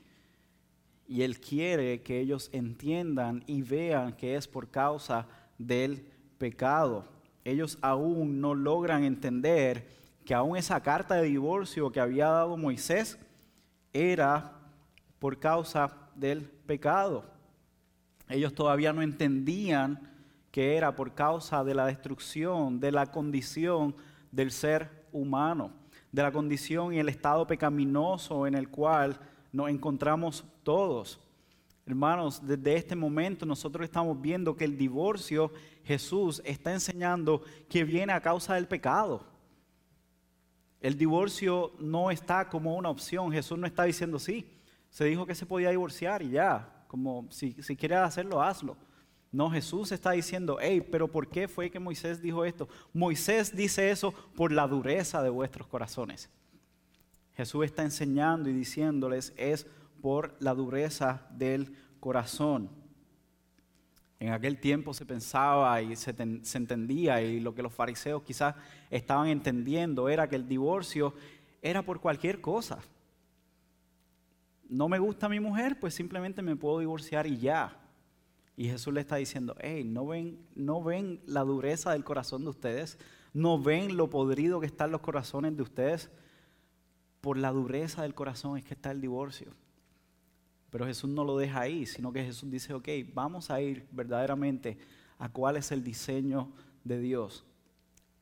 Y 1.07 1.23
él 1.23 1.39
quiere 1.41 2.03
que 2.03 2.21
ellos 2.21 2.49
entiendan 2.53 3.43
y 3.47 3.63
vean 3.63 4.15
que 4.15 4.37
es 4.37 4.49
por 4.49 4.71
causa 4.71 5.27
del 5.59 6.07
pecado. 6.39 7.07
Ellos 7.45 7.79
aún 7.83 8.41
no 8.41 8.55
logran 8.55 9.05
entender 9.05 9.87
que 10.25 10.33
aún 10.33 10.57
esa 10.57 10.83
carta 10.83 11.17
de 11.17 11.29
divorcio 11.29 11.93
que 11.93 12.01
había 12.01 12.29
dado 12.29 12.57
Moisés 12.57 13.19
era 13.93 14.53
por 15.19 15.39
causa 15.39 15.95
del 16.15 16.43
pecado. 16.45 17.34
Ellos 18.29 18.55
todavía 18.55 18.93
no 18.93 19.03
entendían 19.03 20.11
que 20.51 20.77
era 20.77 20.95
por 20.95 21.15
causa 21.15 21.65
de 21.65 21.75
la 21.75 21.87
destrucción, 21.87 22.81
de 22.81 22.93
la 22.93 23.07
condición 23.07 23.95
del 24.31 24.51
ser 24.51 25.07
humano, 25.13 25.73
de 26.13 26.23
la 26.23 26.33
condición 26.33 26.95
y 26.95 26.99
el 26.99 27.09
estado 27.09 27.47
pecaminoso 27.47 28.47
en 28.47 28.55
el 28.55 28.69
cual 28.69 29.19
nos 29.53 29.69
encontramos 29.69 30.45
todos. 30.63 31.21
Hermanos, 31.87 32.41
desde 32.47 32.77
este 32.77 32.97
momento 32.97 33.45
nosotros 33.45 33.85
estamos 33.85 34.21
viendo 34.21 34.57
que 34.57 34.65
el 34.65 34.79
divorcio 34.79 35.53
Jesús 35.85 36.41
está 36.45 36.73
enseñando 36.73 37.43
que 37.69 37.85
viene 37.85 38.13
a 38.13 38.21
causa 38.21 38.55
del 38.55 38.67
pecado. 38.67 39.27
El 40.81 40.97
divorcio 40.97 41.73
no 41.79 42.11
está 42.11 42.49
como 42.49 42.75
una 42.77 42.91
opción. 42.91 43.33
Jesús 43.33 43.59
no 43.59 43.67
está 43.67 43.85
diciendo 43.85 44.19
sí. 44.19 44.47
Se 44.91 45.05
dijo 45.05 45.27
que 45.27 45.35
se 45.35 45.47
podía 45.47 45.71
divorciar 45.71 46.23
y 46.23 46.31
ya, 46.31 46.74
como 46.89 47.27
si, 47.31 47.53
si 47.63 47.77
quieres 47.77 47.99
hacerlo, 47.99 48.43
hazlo. 48.43 48.77
No, 49.33 49.51
Jesús 49.51 49.91
está 49.91 50.13
diciendo, 50.13 50.59
hey, 50.61 50.81
pero 50.81 51.09
¿por 51.09 51.29
qué 51.29 51.49
fue 51.49 51.69
que 51.69 51.81
Moisés 51.81 52.23
dijo 52.23 52.45
esto? 52.45 52.69
Moisés 52.93 53.55
dice 53.57 53.91
eso 53.91 54.13
por 54.13 54.53
la 54.53 54.69
dureza 54.69 55.23
de 55.23 55.31
vuestros 55.31 55.67
corazones. 55.67 56.31
Jesús 57.33 57.65
está 57.65 57.83
enseñando 57.83 58.49
y 58.49 58.53
diciéndoles 58.53 59.33
es 59.37 59.67
por 60.01 60.37
la 60.39 60.55
dureza 60.55 61.27
del 61.31 61.75
corazón. 61.99 62.71
En 64.21 64.33
aquel 64.33 64.59
tiempo 64.59 64.95
se 64.95 65.05
pensaba 65.05 65.83
y 65.83 65.97
se, 65.97 66.15
entendía 66.19 67.21
y 67.21 67.41
lo 67.41 67.55
que 67.55 67.63
los 67.63 67.75
fariseos 67.75 68.23
quizás 68.23 68.55
estaban 68.89 69.29
entendiendo 69.29 70.09
era 70.09 70.29
que 70.29 70.37
el 70.37 70.47
divorcio 70.47 71.13
era 71.61 71.83
por 71.83 72.01
cualquier 72.01 72.41
cosa. 72.41 72.79
No 74.75 74.89
me 74.89 74.99
gusta 74.99 75.29
mi 75.29 75.39
mujer, 75.39 75.79
pues 75.79 75.95
simplemente 75.95 76.43
me 76.43 76.57
puedo 76.57 76.81
divorciar 76.81 77.29
y 77.29 77.39
ya. 77.39 77.81
Y 78.57 78.69
Jesús 78.69 78.93
le 78.93 79.03
está 79.03 79.15
diciendo, 79.15 79.55
hey, 79.61 79.85
¿no 79.85 80.05
ven, 80.05 80.45
¿no 80.57 80.83
ven 80.83 81.21
la 81.27 81.43
dureza 81.43 81.93
del 81.93 82.03
corazón 82.03 82.43
de 82.43 82.51
ustedes? 82.51 82.99
¿No 83.33 83.63
ven 83.63 83.97
lo 83.97 84.11
podrido 84.11 84.59
que 84.59 84.67
están 84.67 84.91
los 84.91 85.01
corazones 85.01 85.57
de 85.57 85.63
ustedes? 85.63 86.11
Por 87.21 87.39
la 87.39 87.53
dureza 87.53 88.03
del 88.03 88.15
corazón 88.15 88.59
es 88.59 88.65
que 88.65 88.75
está 88.75 88.91
el 88.91 89.01
divorcio. 89.01 89.53
Pero 90.71 90.87
Jesús 90.87 91.09
no 91.09 91.23
lo 91.23 91.39
deja 91.39 91.61
ahí, 91.61 91.87
sino 91.87 92.13
que 92.13 92.25
Jesús 92.25 92.51
dice, 92.51 92.75
ok, 92.75 92.89
vamos 93.15 93.53
a 93.53 93.61
ir 93.61 93.87
verdaderamente 93.93 94.77
a 95.21 95.29
cuál 95.29 95.57
es 95.57 95.71
el 95.71 95.85
diseño 95.85 96.51
de 96.83 96.99
Dios. 96.99 97.47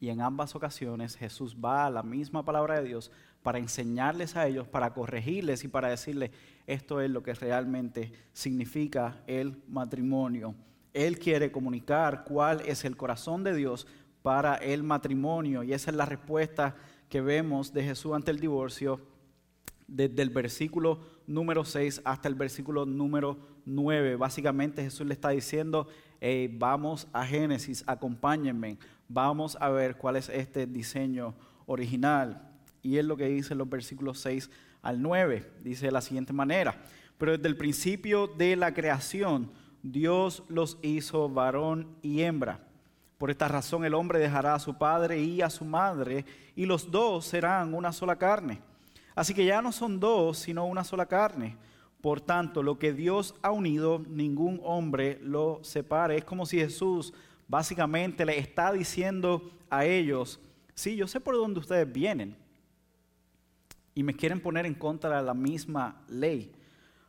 Y 0.00 0.10
en 0.10 0.20
ambas 0.20 0.54
ocasiones 0.54 1.16
Jesús 1.16 1.56
va 1.56 1.86
a 1.86 1.90
la 1.90 2.02
misma 2.02 2.44
palabra 2.44 2.78
de 2.78 2.88
Dios 2.88 3.10
para 3.42 3.58
enseñarles 3.58 4.36
a 4.36 4.46
ellos, 4.46 4.68
para 4.68 4.94
corregirles 4.94 5.64
y 5.64 5.68
para 5.68 5.88
decirles, 5.88 6.30
esto 6.66 7.00
es 7.00 7.10
lo 7.10 7.22
que 7.22 7.34
realmente 7.34 8.12
significa 8.32 9.22
el 9.26 9.62
matrimonio. 9.68 10.54
Él 10.92 11.18
quiere 11.18 11.50
comunicar 11.50 12.24
cuál 12.24 12.60
es 12.60 12.84
el 12.84 12.96
corazón 12.96 13.42
de 13.42 13.54
Dios 13.54 13.86
para 14.22 14.54
el 14.56 14.82
matrimonio. 14.82 15.62
Y 15.62 15.72
esa 15.72 15.90
es 15.90 15.96
la 15.96 16.06
respuesta 16.06 16.76
que 17.08 17.20
vemos 17.20 17.72
de 17.72 17.82
Jesús 17.82 18.12
ante 18.14 18.30
el 18.30 18.38
divorcio 18.38 19.00
desde 19.88 20.22
el 20.22 20.30
versículo 20.30 21.00
número 21.26 21.64
6 21.64 22.02
hasta 22.04 22.28
el 22.28 22.34
versículo 22.34 22.86
número 22.86 23.38
9. 23.64 24.16
Básicamente 24.16 24.82
Jesús 24.82 25.06
le 25.06 25.14
está 25.14 25.30
diciendo, 25.30 25.88
vamos 26.52 27.08
a 27.12 27.26
Génesis, 27.26 27.82
acompáñenme, 27.86 28.78
vamos 29.08 29.56
a 29.60 29.68
ver 29.70 29.96
cuál 29.96 30.16
es 30.16 30.28
este 30.28 30.66
diseño 30.66 31.34
original. 31.66 32.51
Y 32.82 32.98
es 32.98 33.04
lo 33.04 33.16
que 33.16 33.28
dice 33.28 33.54
en 33.54 33.58
los 33.58 33.68
versículos 33.68 34.18
6 34.18 34.50
al 34.82 35.00
9. 35.00 35.50
Dice 35.62 35.86
de 35.86 35.92
la 35.92 36.00
siguiente 36.00 36.32
manera, 36.32 36.82
pero 37.16 37.32
desde 37.32 37.48
el 37.48 37.56
principio 37.56 38.26
de 38.26 38.56
la 38.56 38.74
creación, 38.74 39.50
Dios 39.82 40.42
los 40.48 40.78
hizo 40.82 41.28
varón 41.28 41.96
y 42.02 42.22
hembra. 42.22 42.60
Por 43.18 43.30
esta 43.30 43.46
razón 43.46 43.84
el 43.84 43.94
hombre 43.94 44.18
dejará 44.18 44.54
a 44.54 44.58
su 44.58 44.76
padre 44.76 45.20
y 45.20 45.42
a 45.42 45.50
su 45.50 45.64
madre, 45.64 46.24
y 46.56 46.66
los 46.66 46.90
dos 46.90 47.24
serán 47.24 47.72
una 47.72 47.92
sola 47.92 48.16
carne. 48.16 48.60
Así 49.14 49.34
que 49.34 49.44
ya 49.44 49.62
no 49.62 49.70
son 49.70 50.00
dos, 50.00 50.38
sino 50.38 50.66
una 50.66 50.82
sola 50.82 51.06
carne. 51.06 51.56
Por 52.00 52.20
tanto, 52.20 52.64
lo 52.64 52.80
que 52.80 52.92
Dios 52.92 53.36
ha 53.42 53.52
unido, 53.52 54.02
ningún 54.08 54.60
hombre 54.64 55.20
lo 55.22 55.60
separe. 55.62 56.16
Es 56.16 56.24
como 56.24 56.46
si 56.46 56.58
Jesús 56.58 57.14
básicamente 57.46 58.24
le 58.24 58.38
está 58.38 58.72
diciendo 58.72 59.50
a 59.70 59.84
ellos, 59.84 60.40
sí, 60.74 60.96
yo 60.96 61.06
sé 61.06 61.20
por 61.20 61.36
dónde 61.36 61.60
ustedes 61.60 61.90
vienen. 61.92 62.36
Y 63.94 64.02
me 64.02 64.14
quieren 64.14 64.40
poner 64.40 64.66
en 64.66 64.74
contra 64.74 65.18
de 65.18 65.22
la 65.22 65.34
misma 65.34 66.02
ley. 66.08 66.52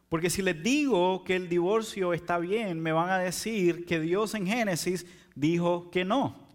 Porque 0.09 0.29
si 0.29 0.41
les 0.41 0.61
digo 0.61 1.23
que 1.23 1.35
el 1.35 1.49
divorcio 1.49 2.13
está 2.13 2.37
bien, 2.37 2.79
me 2.79 2.91
van 2.91 3.09
a 3.09 3.17
decir 3.17 3.85
que 3.85 3.99
Dios 3.99 4.35
en 4.35 4.45
Génesis 4.45 5.05
dijo 5.33 5.89
que 5.89 6.05
no. 6.05 6.47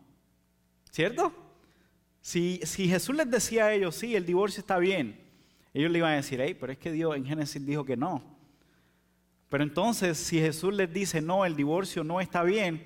¿Cierto? 0.90 1.32
Si, 2.20 2.60
si 2.62 2.88
Jesús 2.88 3.16
les 3.16 3.30
decía 3.30 3.66
a 3.66 3.72
ellos, 3.72 3.96
sí, 3.96 4.14
el 4.14 4.26
divorcio 4.26 4.60
está 4.60 4.78
bien, 4.78 5.18
ellos 5.74 5.90
le 5.90 5.98
iban 5.98 6.12
a 6.12 6.16
decir, 6.16 6.40
hey, 6.40 6.56
pero 6.58 6.72
es 6.72 6.78
que 6.78 6.92
Dios 6.92 7.16
en 7.16 7.24
Génesis 7.24 7.64
dijo 7.64 7.84
que 7.84 7.96
no. 7.96 8.22
Pero 9.48 9.64
entonces, 9.64 10.18
si 10.18 10.38
Jesús 10.38 10.74
les 10.74 10.92
dice, 10.92 11.20
no, 11.20 11.44
el 11.44 11.56
divorcio 11.56 12.04
no 12.04 12.20
está 12.20 12.42
bien, 12.42 12.82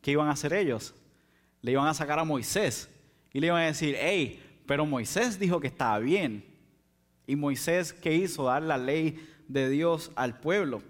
¿qué 0.00 0.12
iban 0.12 0.28
a 0.28 0.32
hacer 0.32 0.52
ellos? 0.52 0.94
Le 1.62 1.72
iban 1.72 1.86
a 1.86 1.94
sacar 1.94 2.18
a 2.18 2.24
Moisés 2.24 2.88
y 3.32 3.40
le 3.40 3.48
iban 3.48 3.62
a 3.62 3.66
decir, 3.66 3.96
hey, 3.98 4.42
pero 4.66 4.86
Moisés 4.86 5.38
dijo 5.38 5.60
que 5.60 5.66
estaba 5.66 5.98
bien. 5.98 6.44
Y 7.26 7.36
Moisés, 7.36 7.92
¿qué 7.92 8.14
hizo? 8.14 8.44
Dar 8.44 8.62
la 8.62 8.78
ley 8.78 9.18
de 9.48 9.68
Dios 9.68 10.12
al 10.14 10.40
pueblo. 10.40 10.82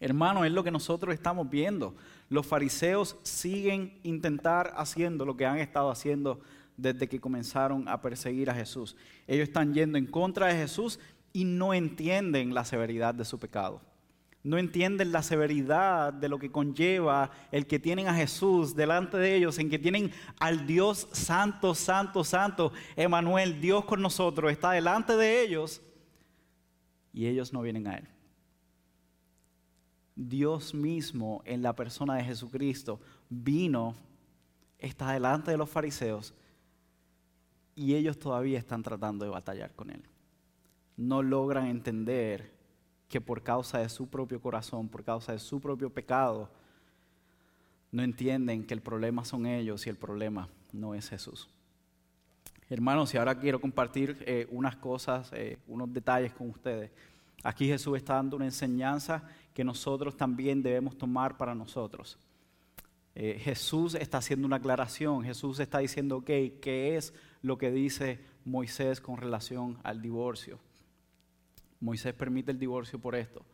Hermano, 0.00 0.44
es 0.44 0.52
lo 0.52 0.64
que 0.64 0.70
nosotros 0.70 1.14
estamos 1.14 1.48
viendo. 1.48 1.94
Los 2.28 2.46
fariseos 2.46 3.16
siguen 3.22 3.98
intentar 4.02 4.74
haciendo 4.76 5.24
lo 5.24 5.36
que 5.36 5.46
han 5.46 5.58
estado 5.58 5.90
haciendo 5.90 6.40
desde 6.76 7.08
que 7.08 7.20
comenzaron 7.20 7.88
a 7.88 8.00
perseguir 8.02 8.50
a 8.50 8.54
Jesús. 8.54 8.96
Ellos 9.26 9.48
están 9.48 9.72
yendo 9.72 9.96
en 9.96 10.06
contra 10.06 10.48
de 10.48 10.54
Jesús 10.54 10.98
y 11.32 11.44
no 11.44 11.74
entienden 11.74 12.54
la 12.54 12.64
severidad 12.64 13.14
de 13.14 13.24
su 13.24 13.38
pecado. 13.38 13.80
No 14.44 14.58
entienden 14.58 15.10
la 15.10 15.22
severidad 15.22 16.12
de 16.12 16.28
lo 16.28 16.38
que 16.38 16.52
conlleva 16.52 17.30
el 17.50 17.66
que 17.66 17.78
tienen 17.78 18.08
a 18.08 18.14
Jesús 18.14 18.76
delante 18.76 19.16
de 19.16 19.34
ellos, 19.34 19.58
en 19.58 19.70
que 19.70 19.78
tienen 19.78 20.12
al 20.38 20.66
Dios 20.66 21.08
santo, 21.12 21.74
santo, 21.74 22.22
santo, 22.24 22.70
Emanuel, 22.94 23.58
Dios 23.58 23.86
con 23.86 24.02
nosotros, 24.02 24.52
está 24.52 24.72
delante 24.72 25.16
de 25.16 25.42
ellos 25.42 25.80
y 27.14 27.26
ellos 27.26 27.54
no 27.54 27.62
vienen 27.62 27.86
a 27.86 27.96
Él. 27.96 28.06
Dios 30.14 30.74
mismo 30.74 31.42
en 31.46 31.62
la 31.62 31.74
persona 31.74 32.16
de 32.16 32.24
Jesucristo 32.24 33.00
vino, 33.30 33.94
está 34.78 35.12
delante 35.12 35.52
de 35.52 35.56
los 35.56 35.70
fariseos 35.70 36.34
y 37.74 37.94
ellos 37.94 38.18
todavía 38.18 38.58
están 38.58 38.82
tratando 38.82 39.24
de 39.24 39.30
batallar 39.30 39.72
con 39.74 39.88
Él. 39.88 40.02
No 40.98 41.22
logran 41.22 41.66
entender 41.66 42.52
que 43.14 43.20
por 43.20 43.44
causa 43.44 43.78
de 43.78 43.88
su 43.88 44.08
propio 44.08 44.40
corazón, 44.40 44.88
por 44.88 45.04
causa 45.04 45.30
de 45.30 45.38
su 45.38 45.60
propio 45.60 45.88
pecado, 45.88 46.50
no 47.92 48.02
entienden 48.02 48.66
que 48.66 48.74
el 48.74 48.80
problema 48.80 49.24
son 49.24 49.46
ellos 49.46 49.86
y 49.86 49.90
el 49.90 49.94
problema 49.94 50.48
no 50.72 50.96
es 50.96 51.10
Jesús. 51.10 51.48
Hermanos, 52.68 53.14
y 53.14 53.16
ahora 53.16 53.38
quiero 53.38 53.60
compartir 53.60 54.24
eh, 54.26 54.48
unas 54.50 54.74
cosas, 54.74 55.30
eh, 55.32 55.58
unos 55.68 55.92
detalles 55.92 56.32
con 56.32 56.50
ustedes. 56.50 56.90
Aquí 57.44 57.68
Jesús 57.68 57.96
está 57.96 58.14
dando 58.14 58.34
una 58.34 58.46
enseñanza 58.46 59.22
que 59.54 59.62
nosotros 59.62 60.16
también 60.16 60.60
debemos 60.60 60.98
tomar 60.98 61.36
para 61.36 61.54
nosotros. 61.54 62.18
Eh, 63.14 63.38
Jesús 63.38 63.94
está 63.94 64.18
haciendo 64.18 64.44
una 64.44 64.56
aclaración, 64.56 65.22
Jesús 65.22 65.60
está 65.60 65.78
diciendo, 65.78 66.16
ok, 66.16 66.26
¿qué 66.60 66.96
es 66.96 67.14
lo 67.42 67.58
que 67.58 67.70
dice 67.70 68.18
Moisés 68.44 69.00
con 69.00 69.18
relación 69.18 69.78
al 69.84 70.02
divorcio? 70.02 70.58
Moisés 71.84 72.14
permite 72.14 72.50
el 72.50 72.58
divorcio 72.58 72.98
por 72.98 73.14
esto. 73.14 73.44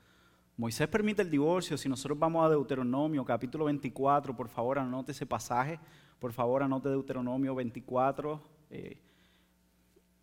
Moisés 0.56 0.86
permite 0.86 1.20
el 1.20 1.30
divorcio, 1.30 1.76
si 1.76 1.88
nosotros 1.88 2.16
vamos 2.16 2.46
a 2.46 2.48
Deuteronomio 2.48 3.24
capítulo 3.24 3.64
24, 3.64 4.36
por 4.36 4.48
favor 4.48 4.78
anote 4.78 5.10
ese 5.10 5.26
pasaje, 5.26 5.80
por 6.20 6.32
favor 6.32 6.62
anote 6.62 6.88
Deuteronomio 6.90 7.56
24, 7.56 8.40
eh, 8.70 8.98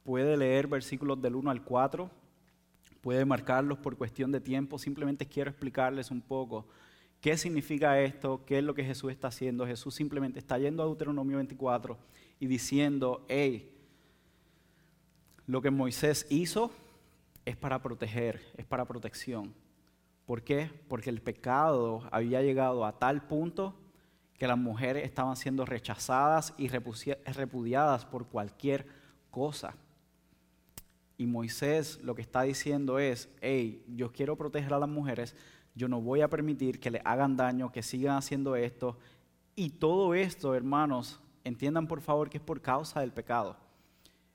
puede 0.06 0.38
leer 0.38 0.67
versículos 0.67 1.22
del 1.22 1.36
1 1.36 1.52
al 1.52 1.65
4, 1.65 2.10
puede 3.02 3.26
marcarlos 3.26 3.78
por 3.80 3.98
cuestión 3.98 4.32
de 4.32 4.39
tiempo, 4.39 4.80
simplemente 4.80 5.26
quiero 5.26 5.50
explicarles 5.50 6.10
un 6.10 6.22
poco 6.22 6.65
qué 7.20 7.36
significa 7.36 8.00
esto, 8.00 8.46
qué 8.46 8.60
es 8.60 8.63
lo 8.63 8.74
que 8.74 8.86
Jesús 8.86 9.12
está 9.12 9.28
haciendo. 9.28 9.67
Jesús 9.67 9.93
simplemente 9.93 10.39
está 10.39 10.58
yendo 10.58 10.82
a 10.82 10.86
Deuteronomio 10.86 11.36
24 11.38 11.98
y 12.39 12.48
diciendo, 12.48 13.26
hey, 13.28 13.70
lo 15.46 15.62
que 15.62 15.72
Moisés 15.72 16.26
hizo 16.30 16.72
es 17.48 17.56
para 17.56 17.82
proteger, 17.82 18.42
es 18.58 18.66
para 18.66 18.84
protección. 18.84 19.54
¿Por 20.26 20.44
qué? 20.44 20.70
Porque 20.90 21.10
el 21.10 21.22
pecado 21.22 22.04
había 22.12 22.42
llegado 22.42 22.84
a 22.84 23.00
tal 23.00 23.26
punto 23.26 23.74
que 24.38 24.48
las 24.48 24.58
mujeres 24.58 25.06
estaban 25.06 25.38
siendo 25.38 25.64
rechazadas 25.64 26.54
y 26.58 26.68
repudiadas 26.68 28.06
por 28.06 28.28
cualquier 28.28 28.86
cosa. 29.32 29.76
Y 31.18 31.26
Moisés 31.26 32.02
lo 32.04 32.16
que 32.16 32.22
está 32.22 32.42
diciendo 32.42 33.00
es, 33.00 33.30
hey, 33.40 33.82
yo 33.96 34.12
quiero 34.12 34.36
proteger 34.36 34.74
a 34.74 34.80
las 34.80 34.90
mujeres, 34.90 35.34
yo 35.74 35.88
no 35.88 36.02
voy 36.02 36.20
a 36.20 36.30
permitir 36.30 36.82
que 36.82 36.92
le 36.92 37.02
hagan 37.06 37.38
daño, 37.38 37.72
que 37.72 37.82
sigan 37.82 38.18
haciendo 38.18 38.58
esto. 38.58 38.98
Y 39.56 39.70
todo 39.70 40.14
esto, 40.14 40.54
hermanos, 40.54 41.22
entiendan 41.46 41.88
por 41.88 42.02
favor 42.02 42.30
que 42.30 42.40
es 42.40 42.44
por 42.44 42.62
causa 42.62 43.00
del 43.00 43.14
pecado. 43.14 43.56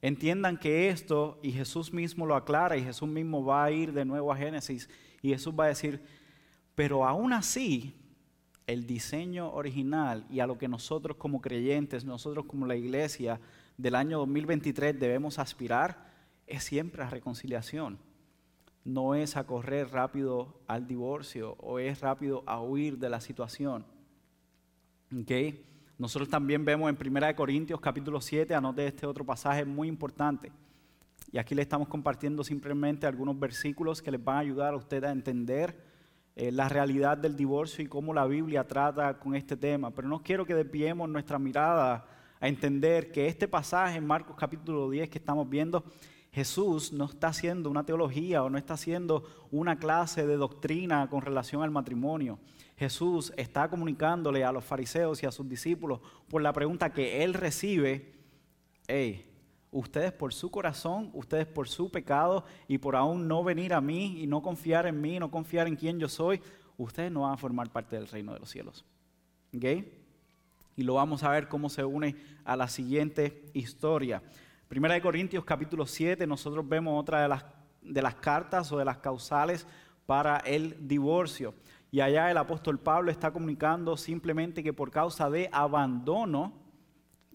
Entiendan 0.03 0.59
que 0.59 0.89
esto, 0.89 1.39
y 1.43 1.53
Jesús 1.53 1.93
mismo 1.93 2.27
lo 2.27 2.35
aclara, 2.35 2.77
y 2.77 2.83
Jesús 2.83 3.09
mismo 3.09 3.45
va 3.45 3.65
a 3.65 3.71
ir 3.71 3.93
de 3.93 4.05
nuevo 4.05 4.33
a 4.33 4.37
Génesis, 4.37 4.91
y 5.23 5.29
Jesús 5.29 5.55
va 5.59 5.65
a 5.65 5.69
decir, 5.69 6.03
pero 6.75 7.07
aún 7.07 7.33
así, 7.33 7.95
el 8.67 8.87
diseño 8.87 9.53
original 9.53 10.27
y 10.29 10.41
a 10.41 10.47
lo 10.47 10.59
que 10.59 10.69
nosotros 10.69 11.17
como 11.17 11.41
creyentes, 11.41 12.05
nosotros 12.05 12.47
como 12.47 12.67
la 12.67 12.77
iglesia 12.77 13.41
del 13.77 13.95
año 13.95 14.19
2023 14.19 14.99
debemos 14.99 15.39
aspirar, 15.39 16.11
es 16.47 16.65
siempre 16.65 17.03
a 17.03 17.11
reconciliación. 17.11 17.99
No 18.85 19.15
es 19.15 19.37
a 19.37 19.47
correr 19.47 19.91
rápido 19.91 20.61
al 20.67 20.87
divorcio 20.87 21.53
o 21.61 21.79
es 21.79 22.01
rápido 22.01 22.43
a 22.47 22.61
huir 22.61 22.99
de 22.99 23.11
la 23.11 23.21
situación. 23.21 23.85
¿Okay? 25.23 25.65
Nosotros 25.99 26.29
también 26.29 26.65
vemos 26.65 26.91
en 26.91 27.17
1 27.17 27.37
Corintios 27.37 27.81
capítulo 27.81 28.21
7, 28.21 28.55
anote 28.55 28.87
este 28.87 29.07
otro 29.07 29.25
pasaje 29.25 29.65
muy 29.65 29.89
importante. 29.89 30.51
Y 31.31 31.39
aquí 31.39 31.55
le 31.55 31.63
estamos 31.63 31.89
compartiendo 31.89 32.43
simplemente 32.43 33.07
algunos 33.07 33.39
versículos 33.39 34.03
que 34.03 34.11
les 34.11 34.23
van 34.23 34.37
a 34.37 34.41
ayudar 34.41 34.75
a 34.75 34.77
usted 34.77 35.05
a 35.05 35.13
entender 35.13 35.77
eh, 36.35 36.51
la 36.51 36.69
realidad 36.69 37.19
del 37.19 37.37
divorcio 37.37 37.85
y 37.85 37.89
cómo 37.89 38.15
la 38.15 38.27
Biblia 38.27 38.67
trata 38.67 39.19
con 39.19 39.35
este 39.35 39.57
tema. 39.57 39.91
Pero 39.91 40.09
no 40.09 40.23
quiero 40.23 40.47
que 40.47 40.55
desviemos 40.55 41.09
nuestra 41.09 41.39
mirada 41.39 42.07
a 42.41 42.49
entender 42.49 43.13
que 43.13 43.27
este 43.29 43.47
pasaje 43.47 43.99
en 43.99 44.07
Marcos 44.07 44.35
capítulo 44.37 44.91
10 44.91 45.11
que 45.11 45.19
estamos 45.19 45.49
viendo, 45.49 45.85
Jesús 46.33 46.93
no 46.93 47.05
está 47.05 47.29
haciendo 47.29 47.71
una 47.71 47.85
teología 47.85 48.43
o 48.43 48.51
no 48.51 48.57
está 48.57 48.75
haciendo 48.75 49.25
una 49.51 49.79
clase 49.79 50.27
de 50.27 50.37
doctrina 50.37 51.09
con 51.09 51.21
relación 51.21 51.63
al 51.63 51.71
matrimonio. 51.71 52.39
Jesús 52.83 53.33
está 53.37 53.69
comunicándole 53.69 54.43
a 54.43 54.51
los 54.51 54.65
fariseos 54.65 55.23
y 55.23 55.27
a 55.27 55.31
sus 55.31 55.49
discípulos 55.49 56.01
por 56.29 56.43
la 56.43 56.53
pregunta 56.53 56.93
que 56.93 57.23
él 57.23 57.33
recibe, 57.33 58.13
hey, 58.89 59.25
ustedes 59.71 60.11
por 60.11 60.35
su 60.35 60.51
corazón, 60.51 61.09
ustedes 61.13 61.47
por 61.47 61.69
su 61.69 61.93
pecado 61.93 62.45
y 62.67 62.79
por 62.79 62.97
aún 62.97 63.29
no 63.29 63.45
venir 63.45 63.73
a 63.73 63.81
mí 63.81 64.21
y 64.21 64.27
no 64.27 64.43
confiar 64.43 64.89
en 64.89 65.01
mí, 65.01 65.21
no 65.21 65.31
confiar 65.31 65.69
en 65.69 65.77
quién 65.77 66.01
yo 66.01 66.09
soy, 66.09 66.41
ustedes 66.77 67.13
no 67.13 67.21
van 67.21 67.35
a 67.35 67.37
formar 67.37 67.71
parte 67.71 67.95
del 67.95 68.09
reino 68.09 68.33
de 68.33 68.41
los 68.41 68.51
cielos. 68.51 68.85
Y 69.53 70.83
lo 70.83 70.95
vamos 70.95 71.23
a 71.23 71.31
ver 71.31 71.47
cómo 71.47 71.69
se 71.69 71.85
une 71.85 72.17
a 72.45 72.57
la 72.57 72.67
siguiente 72.67 73.45
historia. 73.55 74.21
Primera 74.67 74.95
de 74.95 75.03
Corintios 75.03 75.45
capítulo 75.45 75.87
7, 75.87 76.27
nosotros 76.27 76.69
vemos 76.69 77.01
otra 77.01 77.23
de 77.23 77.29
las, 77.29 77.45
de 77.81 78.03
las 78.03 78.17
cartas 78.17 78.73
o 78.73 78.79
de 78.79 78.85
las 78.85 78.97
causales 78.97 79.69
para 80.05 80.39
el 80.39 80.89
divorcio. 80.89 81.55
Y 81.93 82.01
allá 82.01 82.31
el 82.31 82.39
apóstol 82.39 82.79
Pablo 82.79 83.11
está 83.11 83.31
comunicando 83.31 83.99
simplemente 83.99 84.63
que 84.63 84.73
por 84.73 84.91
causa 84.91 85.29
de 85.29 85.51
abandono, 85.53 86.55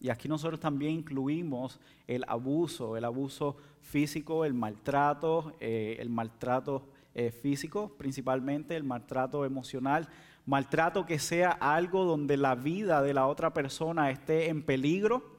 y 0.02 0.10
aquí 0.10 0.28
nosotros 0.28 0.60
también 0.60 0.94
incluimos 0.94 1.80
el 2.08 2.26
abuso, 2.28 2.98
el 2.98 3.06
abuso 3.06 3.56
físico, 3.82 4.46
el 4.46 4.56
maltrato, 4.56 5.54
eh, 5.60 5.98
el 6.00 6.10
maltrato 6.10 6.90
eh, 7.14 7.30
físico 7.30 7.94
principalmente, 8.00 8.76
el 8.76 8.84
maltrato 8.84 9.46
emocional, 9.46 10.10
maltrato 10.48 11.06
que 11.06 11.20
sea 11.20 11.52
algo 11.52 12.06
donde 12.06 12.36
la 12.36 12.56
vida 12.56 13.04
de 13.04 13.14
la 13.14 13.28
otra 13.28 13.54
persona 13.54 14.10
esté 14.10 14.50
en 14.50 14.64
peligro. 14.64 15.38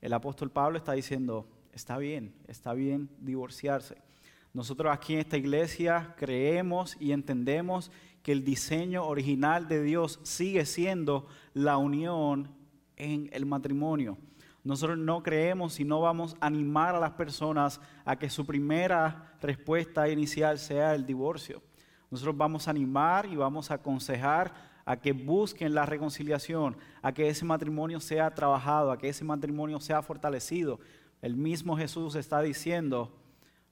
El 0.00 0.12
apóstol 0.12 0.50
Pablo 0.50 0.76
está 0.76 0.92
diciendo, 0.92 1.46
está 1.72 1.98
bien, 1.98 2.34
está 2.48 2.74
bien 2.74 3.10
divorciarse. 3.20 4.08
Nosotros 4.54 4.92
aquí 4.92 5.14
en 5.14 5.20
esta 5.20 5.36
iglesia 5.36 6.14
creemos 6.16 6.96
y 6.98 7.12
entendemos 7.12 7.92
que 8.28 8.32
el 8.32 8.44
diseño 8.44 9.06
original 9.06 9.68
de 9.68 9.82
Dios 9.82 10.20
sigue 10.22 10.66
siendo 10.66 11.26
la 11.54 11.78
unión 11.78 12.50
en 12.98 13.30
el 13.32 13.46
matrimonio. 13.46 14.18
Nosotros 14.64 14.98
no 14.98 15.22
creemos 15.22 15.80
y 15.80 15.84
no 15.86 16.02
vamos 16.02 16.36
a 16.38 16.48
animar 16.48 16.94
a 16.94 17.00
las 17.00 17.12
personas 17.12 17.80
a 18.04 18.16
que 18.16 18.28
su 18.28 18.44
primera 18.44 19.34
respuesta 19.40 20.10
inicial 20.10 20.58
sea 20.58 20.94
el 20.94 21.06
divorcio. 21.06 21.62
Nosotros 22.10 22.36
vamos 22.36 22.68
a 22.68 22.70
animar 22.70 23.24
y 23.24 23.34
vamos 23.34 23.70
a 23.70 23.76
aconsejar 23.76 24.52
a 24.84 25.00
que 25.00 25.12
busquen 25.12 25.72
la 25.72 25.86
reconciliación, 25.86 26.76
a 27.00 27.14
que 27.14 27.30
ese 27.30 27.46
matrimonio 27.46 27.98
sea 27.98 28.34
trabajado, 28.34 28.92
a 28.92 28.98
que 28.98 29.08
ese 29.08 29.24
matrimonio 29.24 29.80
sea 29.80 30.02
fortalecido. 30.02 30.80
El 31.22 31.34
mismo 31.34 31.78
Jesús 31.78 32.14
está 32.14 32.42
diciendo, 32.42 33.10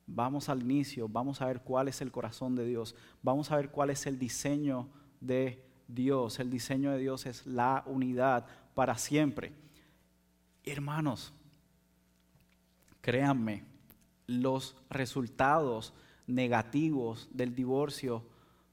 vamos 0.06 0.48
al 0.48 0.62
inicio, 0.62 1.08
vamos 1.08 1.40
a 1.40 1.46
ver 1.46 1.62
cuál 1.62 1.88
es 1.88 2.00
el 2.00 2.12
corazón 2.12 2.54
de 2.54 2.64
Dios, 2.64 2.94
vamos 3.22 3.50
a 3.50 3.56
ver 3.56 3.70
cuál 3.70 3.90
es 3.90 4.06
el 4.06 4.18
diseño 4.18 4.88
de 5.20 5.66
Dios. 5.88 6.38
El 6.40 6.50
diseño 6.50 6.92
de 6.92 6.98
Dios 6.98 7.26
es 7.26 7.46
la 7.46 7.82
unidad 7.86 8.46
para 8.74 8.96
siempre. 8.96 9.52
Hermanos, 10.64 11.32
créanme, 13.00 13.64
los 14.26 14.76
resultados 14.90 15.94
negativos 16.26 17.28
del 17.32 17.54
divorcio 17.54 18.24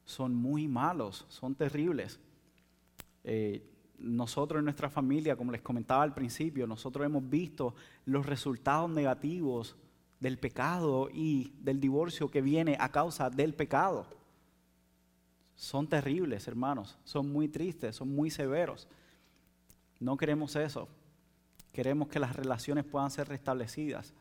son 0.04 0.34
muy 0.34 0.66
malos, 0.66 1.24
son 1.28 1.54
terribles. 1.54 2.18
Eh, 3.22 3.70
nosotros 3.98 4.58
en 4.58 4.64
nuestra 4.64 4.90
familia, 4.90 5.36
como 5.36 5.52
les 5.52 5.62
comentaba 5.62 6.02
al 6.02 6.14
principio, 6.14 6.66
nosotros 6.66 7.06
hemos 7.06 7.28
visto 7.28 7.74
los 8.04 8.26
resultados 8.26 8.90
negativos 8.90 9.76
del 10.24 10.38
pecado 10.38 11.10
y 11.12 11.52
del 11.60 11.78
divorcio 11.78 12.30
que 12.30 12.40
viene 12.40 12.78
a 12.80 12.88
causa 12.88 13.28
del 13.28 13.52
pecado. 13.52 14.06
Son 15.54 15.86
terribles, 15.86 16.48
hermanos, 16.48 16.96
son 17.04 17.30
muy 17.30 17.46
tristes, 17.46 17.96
son 17.96 18.08
muy 18.08 18.30
severos. 18.30 18.88
No 20.00 20.16
queremos 20.16 20.56
eso. 20.56 20.88
Queremos 21.74 22.08
que 22.08 22.18
las 22.18 22.34
relaciones 22.34 22.86
puedan 22.86 23.10
ser 23.10 23.28
restablecidas, 23.28 24.14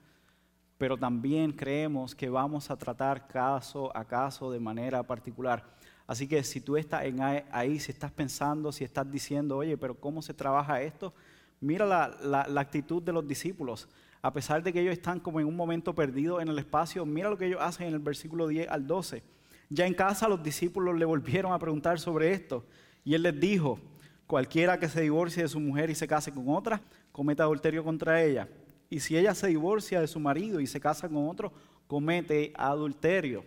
pero 0.77 0.97
también 0.97 1.53
creemos 1.53 2.13
que 2.13 2.27
vamos 2.27 2.69
a 2.69 2.75
tratar 2.75 3.25
caso 3.25 3.95
a 3.95 4.03
caso 4.03 4.51
de 4.51 4.59
manera 4.59 5.03
particular. 5.03 5.63
Así 6.05 6.27
que 6.27 6.43
si 6.43 6.59
tú 6.59 6.75
estás 6.75 7.05
ahí, 7.49 7.79
si 7.79 7.93
estás 7.93 8.11
pensando, 8.11 8.73
si 8.73 8.83
estás 8.83 9.09
diciendo, 9.09 9.55
oye, 9.55 9.77
pero 9.77 9.95
¿cómo 9.95 10.21
se 10.21 10.33
trabaja 10.33 10.81
esto? 10.81 11.13
Mira 11.61 11.85
la, 11.85 12.45
la 12.49 12.59
actitud 12.59 13.01
de 13.01 13.13
los 13.13 13.25
discípulos 13.25 13.87
a 14.23 14.31
pesar 14.31 14.63
de 14.63 14.71
que 14.71 14.79
ellos 14.79 14.93
están 14.93 15.19
como 15.19 15.41
en 15.41 15.45
un 15.45 15.55
momento 15.55 15.93
perdido 15.93 16.39
en 16.39 16.47
el 16.47 16.57
espacio, 16.57 17.05
mira 17.05 17.29
lo 17.29 17.37
que 17.37 17.45
ellos 17.45 17.59
hacen 17.61 17.87
en 17.87 17.93
el 17.93 17.99
versículo 17.99 18.47
10 18.47 18.69
al 18.69 18.87
12. 18.87 19.21
Ya 19.67 19.85
en 19.85 19.93
casa 19.93 20.29
los 20.29 20.41
discípulos 20.41 20.97
le 20.97 21.03
volvieron 21.03 21.51
a 21.51 21.59
preguntar 21.59 21.99
sobre 21.99 22.31
esto 22.31 22.63
y 23.03 23.15
él 23.15 23.23
les 23.23 23.37
dijo, 23.37 23.79
cualquiera 24.25 24.79
que 24.79 24.87
se 24.87 25.01
divorcie 25.01 25.43
de 25.43 25.49
su 25.49 25.59
mujer 25.59 25.89
y 25.89 25.95
se 25.95 26.07
case 26.07 26.31
con 26.31 26.47
otra, 26.47 26.81
cometa 27.11 27.43
adulterio 27.43 27.83
contra 27.83 28.23
ella. 28.23 28.47
Y 28.89 29.01
si 29.01 29.17
ella 29.17 29.35
se 29.35 29.47
divorcia 29.47 29.99
de 29.99 30.07
su 30.07 30.21
marido 30.21 30.61
y 30.61 30.67
se 30.67 30.79
casa 30.79 31.09
con 31.09 31.27
otro, 31.27 31.51
comete 31.87 32.53
adulterio. 32.55 33.43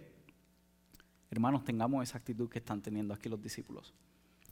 Hermanos, 1.30 1.64
tengamos 1.64 2.02
esa 2.02 2.18
actitud 2.18 2.50
que 2.50 2.58
están 2.58 2.82
teniendo 2.82 3.14
aquí 3.14 3.30
los 3.30 3.40
discípulos. 3.40 3.94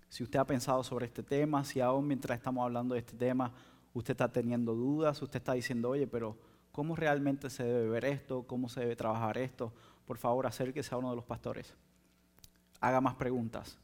Si 0.09 0.23
usted 0.23 0.39
ha 0.39 0.47
pensado 0.47 0.83
sobre 0.85 1.05
este 1.05 1.23
tema, 1.23 1.65
si 1.65 1.81
aún 1.81 2.07
mientras 2.07 2.39
estamos 2.39 2.65
hablando 2.65 2.95
de 2.95 3.01
este 3.01 3.15
tema, 3.15 3.53
usted 3.94 4.12
está 4.12 4.30
teniendo 4.30 4.74
dudas, 4.74 5.22
usted 5.22 5.38
está 5.38 5.54
diciendo, 5.54 5.90
oye, 5.90 6.07
pero 6.07 6.37
¿cómo 6.72 6.96
realmente 6.96 7.48
se 7.48 7.64
debe 7.64 7.88
ver 7.88 8.04
esto? 8.04 8.42
¿Cómo 8.42 8.68
se 8.68 8.80
debe 8.80 8.96
trabajar 8.96 9.38
esto? 9.38 9.72
Por 10.04 10.18
favor, 10.18 10.46
acérquese 10.46 10.94
a 10.94 10.98
uno 10.98 11.11
de 11.11 11.16
los 11.16 11.24
pastores. 11.24 11.74
Haga 12.80 13.00
más 13.00 13.14
preguntas. 13.14 13.78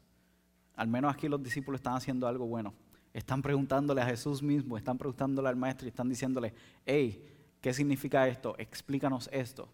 Al 0.75 0.87
menos 0.87 1.13
aquí 1.13 1.27
los 1.27 1.41
discípulos 1.41 1.79
están 1.79 1.95
haciendo 1.95 2.27
algo 2.27 2.45
bueno. 2.45 2.73
Están 3.13 3.41
preguntándole 3.41 4.01
a 4.01 4.05
Jesús 4.05 4.41
mismo, 4.43 4.77
están 4.77 4.97
preguntándole 4.97 5.49
al 5.49 5.55
maestro 5.55 5.87
y 5.87 5.89
están 5.89 6.07
diciéndole, 6.07 6.53
hey, 6.85 7.27
¿qué 7.59 7.73
significa 7.73 8.27
esto? 8.27 8.55
Explícanos 8.57 9.29
esto. 9.33 9.67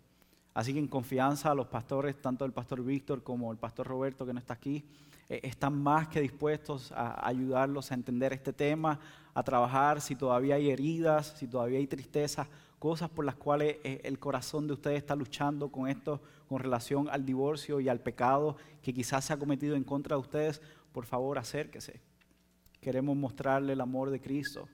Así 0.58 0.74
que 0.74 0.80
en 0.80 0.88
confianza 0.88 1.52
a 1.52 1.54
los 1.54 1.68
pastores, 1.68 2.20
tanto 2.20 2.44
el 2.44 2.52
pastor 2.52 2.82
Víctor 2.82 3.22
como 3.22 3.52
el 3.52 3.60
pastor 3.60 3.86
Roberto 3.86 4.26
que 4.26 4.34
no 4.34 4.40
está 4.40 4.56
aquí, 4.56 4.84
eh, 5.30 5.42
están 5.44 5.80
más 5.80 6.08
que 6.08 6.20
dispuestos 6.20 6.92
a 6.94 7.28
ayudarlos 7.28 7.92
a 7.92 7.94
entender 7.94 8.34
este 8.34 8.52
tema, 8.54 9.00
a 9.36 9.44
trabajar 9.44 10.02
si 10.02 10.16
todavía 10.16 10.56
hay 10.56 10.72
heridas, 10.72 11.36
si 11.38 11.48
todavía 11.48 11.78
hay 11.78 11.86
tristeza, 11.86 12.48
cosas 12.80 13.08
por 13.08 13.24
las 13.24 13.36
cuales 13.36 13.78
eh, 13.84 14.02
el 14.04 14.18
corazón 14.18 14.66
de 14.66 14.74
ustedes 14.74 14.98
está 14.98 15.16
luchando 15.16 15.70
con 15.70 15.88
esto, 15.88 16.22
con 16.50 16.58
relación 16.58 17.08
al 17.12 17.24
divorcio 17.24 17.80
y 17.80 17.88
al 17.88 18.00
pecado 18.00 18.58
que 18.82 18.96
quizás 18.96 19.26
se 19.26 19.34
ha 19.34 19.38
cometido 19.38 19.76
en 19.76 19.84
contra 19.84 20.16
de 20.16 20.22
ustedes, 20.22 20.60
por 20.92 21.06
favor 21.06 21.38
acérquese. 21.38 22.02
Queremos 22.82 23.16
mostrarle 23.16 23.74
el 23.74 23.82
amor 23.82 24.10
de 24.10 24.20
Cristo. 24.20 24.68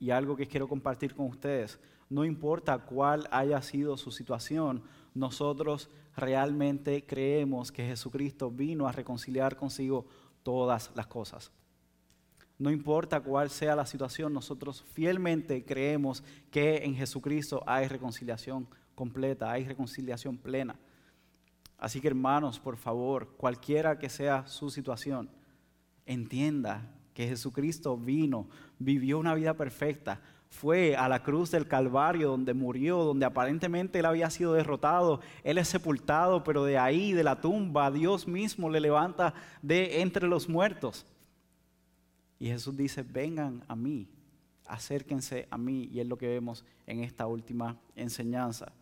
Y 0.00 0.10
algo 0.10 0.34
que 0.34 0.48
quiero 0.48 0.66
compartir 0.66 1.14
con 1.14 1.26
ustedes, 1.26 1.78
no 2.10 2.24
importa 2.24 2.78
cuál 2.78 3.28
haya 3.30 3.62
sido 3.62 3.96
su 3.96 4.10
situación, 4.10 4.82
nosotros 5.14 5.88
realmente 6.16 7.06
creemos 7.06 7.72
que 7.72 7.86
Jesucristo 7.86 8.50
vino 8.50 8.86
a 8.86 8.92
reconciliar 8.92 9.56
consigo 9.56 10.06
todas 10.42 10.90
las 10.94 11.06
cosas. 11.06 11.52
No 12.58 12.70
importa 12.70 13.20
cuál 13.20 13.50
sea 13.50 13.74
la 13.74 13.86
situación, 13.86 14.32
nosotros 14.32 14.84
fielmente 14.92 15.64
creemos 15.64 16.22
que 16.50 16.84
en 16.84 16.94
Jesucristo 16.94 17.62
hay 17.66 17.88
reconciliación 17.88 18.68
completa, 18.94 19.50
hay 19.50 19.64
reconciliación 19.64 20.36
plena. 20.36 20.76
Así 21.78 22.00
que 22.00 22.08
hermanos, 22.08 22.60
por 22.60 22.76
favor, 22.76 23.36
cualquiera 23.36 23.98
que 23.98 24.08
sea 24.08 24.46
su 24.46 24.70
situación, 24.70 25.28
entienda 26.06 26.90
que 27.12 27.28
Jesucristo 27.28 27.96
vino, 27.96 28.48
vivió 28.78 29.18
una 29.18 29.34
vida 29.34 29.54
perfecta, 29.54 30.20
fue 30.50 30.96
a 30.96 31.08
la 31.08 31.22
cruz 31.22 31.50
del 31.50 31.66
Calvario 31.66 32.28
donde 32.28 32.54
murió, 32.54 33.04
donde 33.04 33.26
aparentemente 33.26 33.98
él 33.98 34.06
había 34.06 34.30
sido 34.30 34.52
derrotado, 34.52 35.20
él 35.42 35.58
es 35.58 35.68
sepultado, 35.68 36.44
pero 36.44 36.64
de 36.64 36.78
ahí, 36.78 37.12
de 37.12 37.24
la 37.24 37.40
tumba, 37.40 37.90
Dios 37.90 38.28
mismo 38.28 38.70
le 38.70 38.80
levanta 38.80 39.34
de 39.62 40.00
entre 40.00 40.28
los 40.28 40.48
muertos. 40.48 41.06
Y 42.38 42.48
Jesús 42.48 42.76
dice, 42.76 43.02
vengan 43.02 43.64
a 43.68 43.74
mí, 43.74 44.08
acérquense 44.66 45.48
a 45.50 45.58
mí. 45.58 45.88
Y 45.92 46.00
es 46.00 46.06
lo 46.06 46.18
que 46.18 46.28
vemos 46.28 46.64
en 46.86 47.00
esta 47.00 47.26
última 47.26 47.76
enseñanza. 47.96 48.72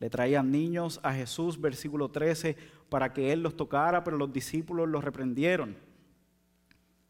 Le 0.00 0.10
traían 0.10 0.50
niños 0.50 1.00
a 1.02 1.12
Jesús, 1.12 1.60
versículo 1.60 2.10
13, 2.10 2.56
para 2.88 3.12
que 3.12 3.32
Él 3.32 3.42
los 3.42 3.56
tocara, 3.56 4.04
pero 4.04 4.16
los 4.16 4.32
discípulos 4.32 4.88
los 4.88 5.04
reprendieron. 5.04 5.76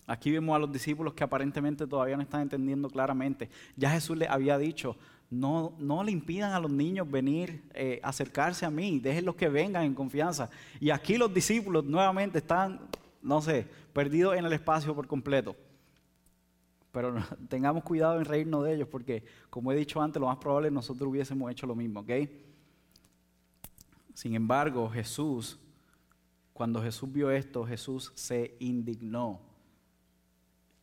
Aquí 0.06 0.30
vemos 0.30 0.54
a 0.54 0.58
los 0.58 0.70
discípulos 0.70 1.14
que 1.14 1.24
aparentemente 1.24 1.86
todavía 1.86 2.16
no 2.16 2.22
están 2.22 2.42
entendiendo 2.42 2.90
claramente. 2.90 3.48
Ya 3.76 3.90
Jesús 3.90 4.18
les 4.18 4.28
había 4.28 4.58
dicho, 4.58 4.96
no, 5.30 5.74
no 5.78 6.04
le 6.04 6.12
impidan 6.12 6.52
a 6.52 6.60
los 6.60 6.70
niños 6.70 7.10
venir, 7.10 7.62
eh, 7.72 8.00
acercarse 8.02 8.66
a 8.66 8.70
mí, 8.70 9.00
déjenlos 9.00 9.34
que 9.34 9.48
vengan 9.48 9.84
en 9.84 9.94
confianza. 9.94 10.50
Y 10.78 10.90
aquí 10.90 11.16
los 11.16 11.32
discípulos 11.32 11.84
nuevamente 11.84 12.38
están, 12.38 12.80
no 13.22 13.40
sé, 13.40 13.66
perdidos 13.92 14.36
en 14.36 14.44
el 14.44 14.52
espacio 14.52 14.94
por 14.94 15.06
completo. 15.06 15.56
Pero 16.92 17.14
tengamos 17.48 17.82
cuidado 17.82 18.18
en 18.18 18.26
reírnos 18.26 18.62
de 18.64 18.74
ellos 18.74 18.88
porque, 18.88 19.24
como 19.48 19.72
he 19.72 19.76
dicho 19.76 20.02
antes, 20.02 20.20
lo 20.20 20.26
más 20.26 20.36
probable 20.36 20.68
es 20.68 20.70
que 20.70 20.76
nosotros 20.76 21.08
hubiésemos 21.08 21.50
hecho 21.50 21.66
lo 21.66 21.74
mismo, 21.74 22.00
¿ok? 22.00 22.10
Sin 24.12 24.34
embargo, 24.34 24.88
Jesús, 24.90 25.58
cuando 26.52 26.82
Jesús 26.82 27.10
vio 27.10 27.30
esto, 27.30 27.66
Jesús 27.66 28.12
se 28.14 28.54
indignó 28.60 29.40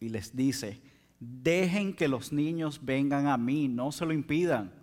y 0.02 0.10
les 0.10 0.36
dice, 0.36 0.82
dejen 1.20 1.94
que 1.94 2.10
los 2.10 2.34
niños 2.34 2.84
vengan 2.84 3.28
a 3.28 3.38
mí, 3.38 3.70
no 3.70 3.94
se 3.94 4.06
lo 4.06 4.12
impidan, 4.12 4.74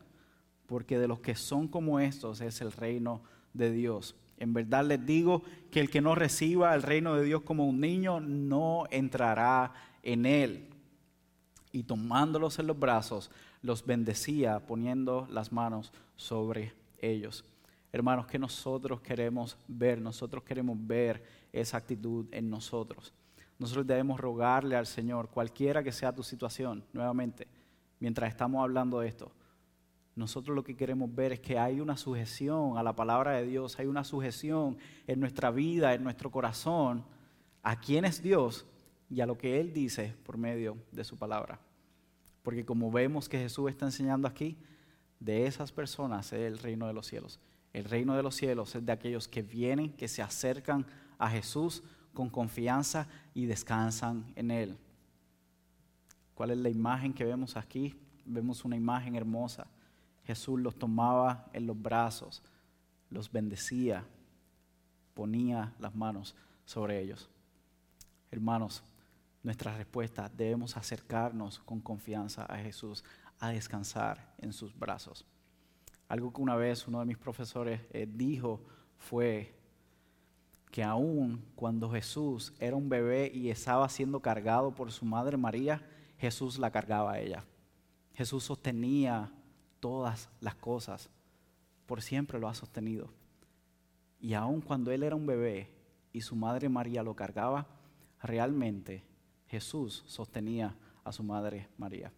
porque 0.67 0.99
de 0.99 1.09
los 1.09 1.21
que 1.21 1.35
son 1.35 1.69
como 1.69 2.01
estos 2.01 2.41
es 2.41 2.63
el 2.63 2.73
reino 2.73 3.21
de 3.53 3.73
Dios. 3.73 4.15
En 4.39 4.55
verdad 4.55 4.85
les 4.87 5.05
digo 5.05 5.43
que 5.73 5.81
el 5.81 5.91
que 5.91 6.01
no 6.01 6.15
reciba 6.15 6.75
el 6.75 6.83
reino 6.83 7.17
de 7.17 7.25
Dios 7.25 7.43
como 7.43 7.67
un 7.67 7.81
niño 7.81 8.21
no 8.21 8.85
entrará 8.91 9.75
en 10.05 10.25
él 10.25 10.69
y 11.73 11.83
tomándolos 11.83 12.61
en 12.61 12.69
los 12.69 12.79
brazos, 12.79 13.31
los 13.61 13.85
bendecía 13.85 14.61
poniendo 14.61 15.27
las 15.33 15.51
manos 15.51 15.93
sobre 16.15 16.73
ellos. 17.01 17.45
Hermanos, 17.93 18.29
que 18.29 18.39
nosotros 18.39 19.01
queremos 19.01 19.57
ver, 19.67 20.01
nosotros 20.01 20.45
queremos 20.45 20.79
ver 20.81 21.25
esa 21.53 21.79
actitud 21.79 22.27
en 22.31 22.49
nosotros. 22.49 23.13
Nosotros 23.59 23.87
debemos 23.87 24.21
rogarle 24.21 24.77
al 24.77 24.87
Señor, 24.87 25.29
cualquiera 25.29 25.83
que 25.83 25.93
sea 25.93 26.15
tu 26.15 26.23
situación, 26.23 26.85
nuevamente, 26.93 27.49
mientras 27.99 28.31
estamos 28.31 28.63
hablando 28.63 29.01
de 29.01 29.09
esto, 29.09 29.33
nosotros 30.15 30.55
lo 30.55 30.65
que 30.65 30.77
queremos 30.77 31.15
ver 31.15 31.33
es 31.33 31.41
que 31.41 31.59
hay 31.59 31.81
una 31.81 31.97
sujeción 31.97 32.77
a 32.77 32.83
la 32.83 32.95
palabra 32.95 33.33
de 33.33 33.47
Dios, 33.47 33.79
hay 33.79 33.87
una 33.87 34.03
sujeción 34.03 34.77
en 35.07 35.21
nuestra 35.21 35.51
vida, 35.51 35.95
en 35.95 36.03
nuestro 36.03 36.31
corazón, 36.31 37.05
a 37.63 37.79
quién 37.79 38.05
es 38.05 38.21
Dios 38.21 38.67
y 39.09 39.21
a 39.21 39.27
lo 39.27 39.39
que 39.39 39.61
Él 39.61 39.73
dice 39.73 40.17
por 40.25 40.37
medio 40.37 40.77
de 40.91 41.05
su 41.05 41.17
palabra. 41.17 41.61
Porque 42.43 42.65
como 42.65 42.91
vemos 42.91 43.29
que 43.29 43.39
Jesús 43.39 43.71
está 43.71 43.87
enseñando 43.87 44.27
aquí, 44.27 44.59
de 45.21 45.47
esas 45.47 45.71
personas 45.71 46.33
es 46.33 46.41
el 46.41 46.59
reino 46.59 46.87
de 46.87 46.95
los 46.95 47.07
cielos. 47.07 47.41
El 47.73 47.85
reino 47.85 48.17
de 48.17 48.23
los 48.23 48.35
cielos 48.35 48.75
es 48.75 48.85
de 48.85 48.93
aquellos 48.93 49.29
que 49.29 49.43
vienen, 49.43 49.93
que 49.93 50.09
se 50.09 50.23
acercan 50.23 50.87
a 51.19 51.29
Jesús 51.31 51.83
con 52.19 52.31
confianza 52.31 53.07
y 53.33 53.47
descansan 53.47 54.25
en 54.35 54.51
Él. 54.51 54.77
¿Cuál 56.35 56.51
es 56.51 56.59
la 56.59 56.69
imagen 56.69 57.15
que 57.15 57.25
vemos 57.25 57.57
aquí? 57.57 57.95
vemos 58.25 58.65
una 58.65 58.75
imagen 58.75 59.15
hermosa. 59.15 59.69
Jesús 60.25 60.59
los 60.59 60.77
tomaba 60.77 61.47
en 61.53 61.65
los 61.65 61.81
brazos, 61.81 62.43
los 63.09 63.31
bendecía, 63.31 64.05
ponía 65.15 65.73
las 65.79 65.95
manos 65.95 66.35
sobre 66.65 67.01
ellos. 67.01 67.31
Hermanos, 68.33 68.83
nuestra 69.45 69.77
respuesta 69.77 70.29
debemos 70.37 70.77
acercarnos 70.77 71.61
con 71.61 71.81
confianza 71.81 72.47
a 72.47 72.59
Jesús, 72.59 73.05
a 73.39 73.51
descansar 73.51 74.35
en 74.39 74.53
sus 74.53 74.77
brazos. 74.77 75.25
Algo 76.09 76.33
que 76.33 76.43
una 76.43 76.57
vez 76.57 76.89
uno 76.89 76.99
de 76.99 77.07
mis 77.07 77.17
profesores 77.17 77.81
eh, 77.93 78.09
dijo 78.11 78.61
fue 78.99 79.55
que 80.71 80.83
aún 80.83 81.45
cuando 81.55 81.91
Jesús 81.91 82.53
era 82.59 82.77
un 82.77 82.89
bebé 82.89 83.31
y 83.33 83.51
estaba 83.51 83.89
siendo 83.89 84.21
cargado 84.21 84.75
por 84.75 84.93
su 84.93 85.05
madre 85.05 85.37
María, 85.37 85.83
Jesús 86.19 86.59
la 86.59 86.71
cargaba 86.71 87.13
a 87.13 87.21
ella. 87.21 87.45
Jesús 88.15 88.45
sostenía 88.45 89.33
todas 89.81 90.29
las 90.41 90.55
cosas, 90.55 91.09
por 91.87 92.03
siempre 92.03 92.39
lo 92.39 92.49
ha 92.49 92.55
sostenido. 92.55 93.11
Y 94.21 94.35
aún 94.35 94.61
cuando 94.61 94.91
él 94.91 95.03
era 95.03 95.17
un 95.17 95.27
bebé 95.27 95.71
y 96.13 96.21
su 96.21 96.35
madre 96.35 96.69
María 96.69 97.03
lo 97.03 97.15
cargaba, 97.15 97.67
realmente 98.23 99.05
Jesús 99.47 100.05
sostenía 100.07 100.77
a 101.05 101.13
su 101.13 101.23
madre 101.23 101.69
María. 101.79 102.13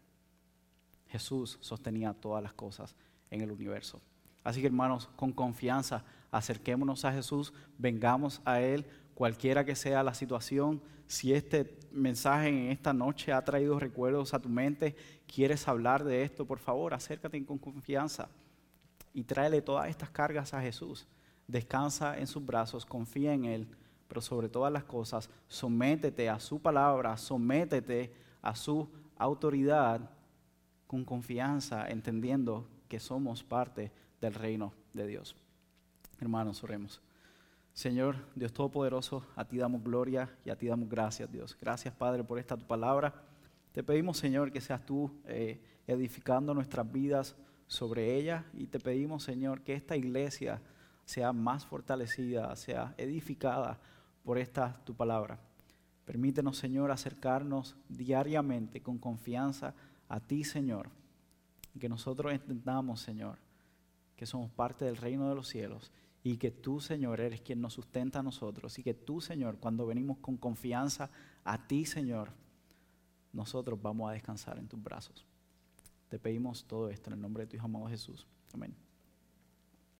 Jesús 1.08 1.58
sostenía 1.60 2.14
todas 2.14 2.42
las 2.42 2.54
cosas 2.54 2.96
en 3.30 3.40
el 3.42 3.50
universo. 3.50 4.00
Así 4.42 4.60
que 4.60 4.68
hermanos, 4.68 5.08
con 5.16 5.32
confianza, 5.32 6.04
acerquémonos 6.30 7.04
a 7.04 7.12
Jesús, 7.12 7.52
vengamos 7.78 8.40
a 8.44 8.60
Él, 8.60 8.86
cualquiera 9.14 9.64
que 9.64 9.74
sea 9.74 10.02
la 10.02 10.14
situación. 10.14 10.80
Si 11.06 11.32
este 11.32 11.78
mensaje 11.92 12.48
en 12.48 12.70
esta 12.70 12.92
noche 12.92 13.32
ha 13.32 13.44
traído 13.44 13.78
recuerdos 13.78 14.32
a 14.32 14.40
tu 14.40 14.48
mente, 14.48 14.94
quieres 15.26 15.66
hablar 15.68 16.04
de 16.04 16.22
esto, 16.22 16.46
por 16.46 16.58
favor, 16.58 16.94
acércate 16.94 17.44
con 17.44 17.58
confianza 17.58 18.28
y 19.12 19.24
tráele 19.24 19.60
todas 19.60 19.88
estas 19.88 20.10
cargas 20.10 20.54
a 20.54 20.62
Jesús. 20.62 21.06
Descansa 21.46 22.16
en 22.16 22.26
sus 22.26 22.44
brazos, 22.44 22.86
confía 22.86 23.34
en 23.34 23.44
Él, 23.44 23.68
pero 24.06 24.20
sobre 24.20 24.48
todas 24.48 24.72
las 24.72 24.84
cosas, 24.84 25.28
sométete 25.48 26.28
a 26.28 26.38
su 26.38 26.60
palabra, 26.60 27.16
sométete 27.16 28.12
a 28.40 28.54
su 28.54 28.88
autoridad 29.16 30.10
con 30.86 31.04
confianza, 31.04 31.88
entendiendo 31.88 32.68
que 32.88 33.00
somos 33.00 33.42
parte 33.44 33.92
del 34.20 34.34
reino 34.34 34.72
de 34.92 35.06
Dios. 35.06 35.36
Hermanos, 36.20 36.62
oremos. 36.62 37.00
Señor, 37.72 38.16
Dios 38.34 38.52
Todopoderoso, 38.52 39.24
a 39.36 39.46
ti 39.46 39.56
damos 39.56 39.82
gloria 39.82 40.28
y 40.44 40.50
a 40.50 40.56
ti 40.56 40.66
damos 40.66 40.86
gracias, 40.86 41.32
Dios. 41.32 41.56
Gracias, 41.58 41.94
Padre, 41.94 42.22
por 42.22 42.38
esta 42.38 42.58
tu 42.58 42.66
palabra. 42.66 43.14
Te 43.72 43.82
pedimos, 43.82 44.18
Señor, 44.18 44.52
que 44.52 44.60
seas 44.60 44.84
tú 44.84 45.10
eh, 45.24 45.58
edificando 45.86 46.52
nuestras 46.52 46.92
vidas 46.92 47.36
sobre 47.68 48.16
ella 48.16 48.44
y 48.52 48.66
te 48.66 48.78
pedimos, 48.78 49.22
Señor, 49.22 49.62
que 49.62 49.72
esta 49.72 49.96
iglesia 49.96 50.60
sea 51.06 51.32
más 51.32 51.64
fortalecida, 51.64 52.54
sea 52.54 52.94
edificada 52.98 53.80
por 54.22 54.36
esta 54.36 54.78
tu 54.84 54.94
palabra. 54.94 55.38
Permítenos, 56.04 56.58
Señor, 56.58 56.90
acercarnos 56.90 57.76
diariamente 57.88 58.82
con 58.82 58.98
confianza 58.98 59.72
a 60.06 60.20
ti, 60.20 60.44
Señor, 60.44 60.90
que 61.78 61.88
nosotros 61.88 62.30
entendamos, 62.30 63.00
Señor, 63.00 63.38
que 64.16 64.26
somos 64.26 64.50
parte 64.50 64.84
del 64.84 64.98
reino 64.98 65.26
de 65.26 65.34
los 65.34 65.48
cielos 65.48 65.90
y 66.22 66.36
que 66.36 66.50
tú, 66.50 66.80
Señor, 66.80 67.20
eres 67.20 67.40
quien 67.40 67.60
nos 67.60 67.72
sustenta 67.74 68.18
a 68.18 68.22
nosotros 68.22 68.78
y 68.78 68.82
que 68.82 68.94
tú, 68.94 69.20
Señor, 69.20 69.58
cuando 69.58 69.86
venimos 69.86 70.18
con 70.18 70.36
confianza 70.36 71.10
a 71.44 71.66
ti, 71.66 71.86
Señor, 71.86 72.30
nosotros 73.32 73.80
vamos 73.80 74.10
a 74.10 74.12
descansar 74.12 74.58
en 74.58 74.68
tus 74.68 74.82
brazos. 74.82 75.24
Te 76.08 76.18
pedimos 76.18 76.64
todo 76.64 76.90
esto 76.90 77.08
en 77.08 77.14
el 77.14 77.20
nombre 77.20 77.44
de 77.44 77.46
tu 77.48 77.56
Hijo 77.56 77.66
amado 77.66 77.88
Jesús. 77.88 78.26
Amén. 78.52 78.89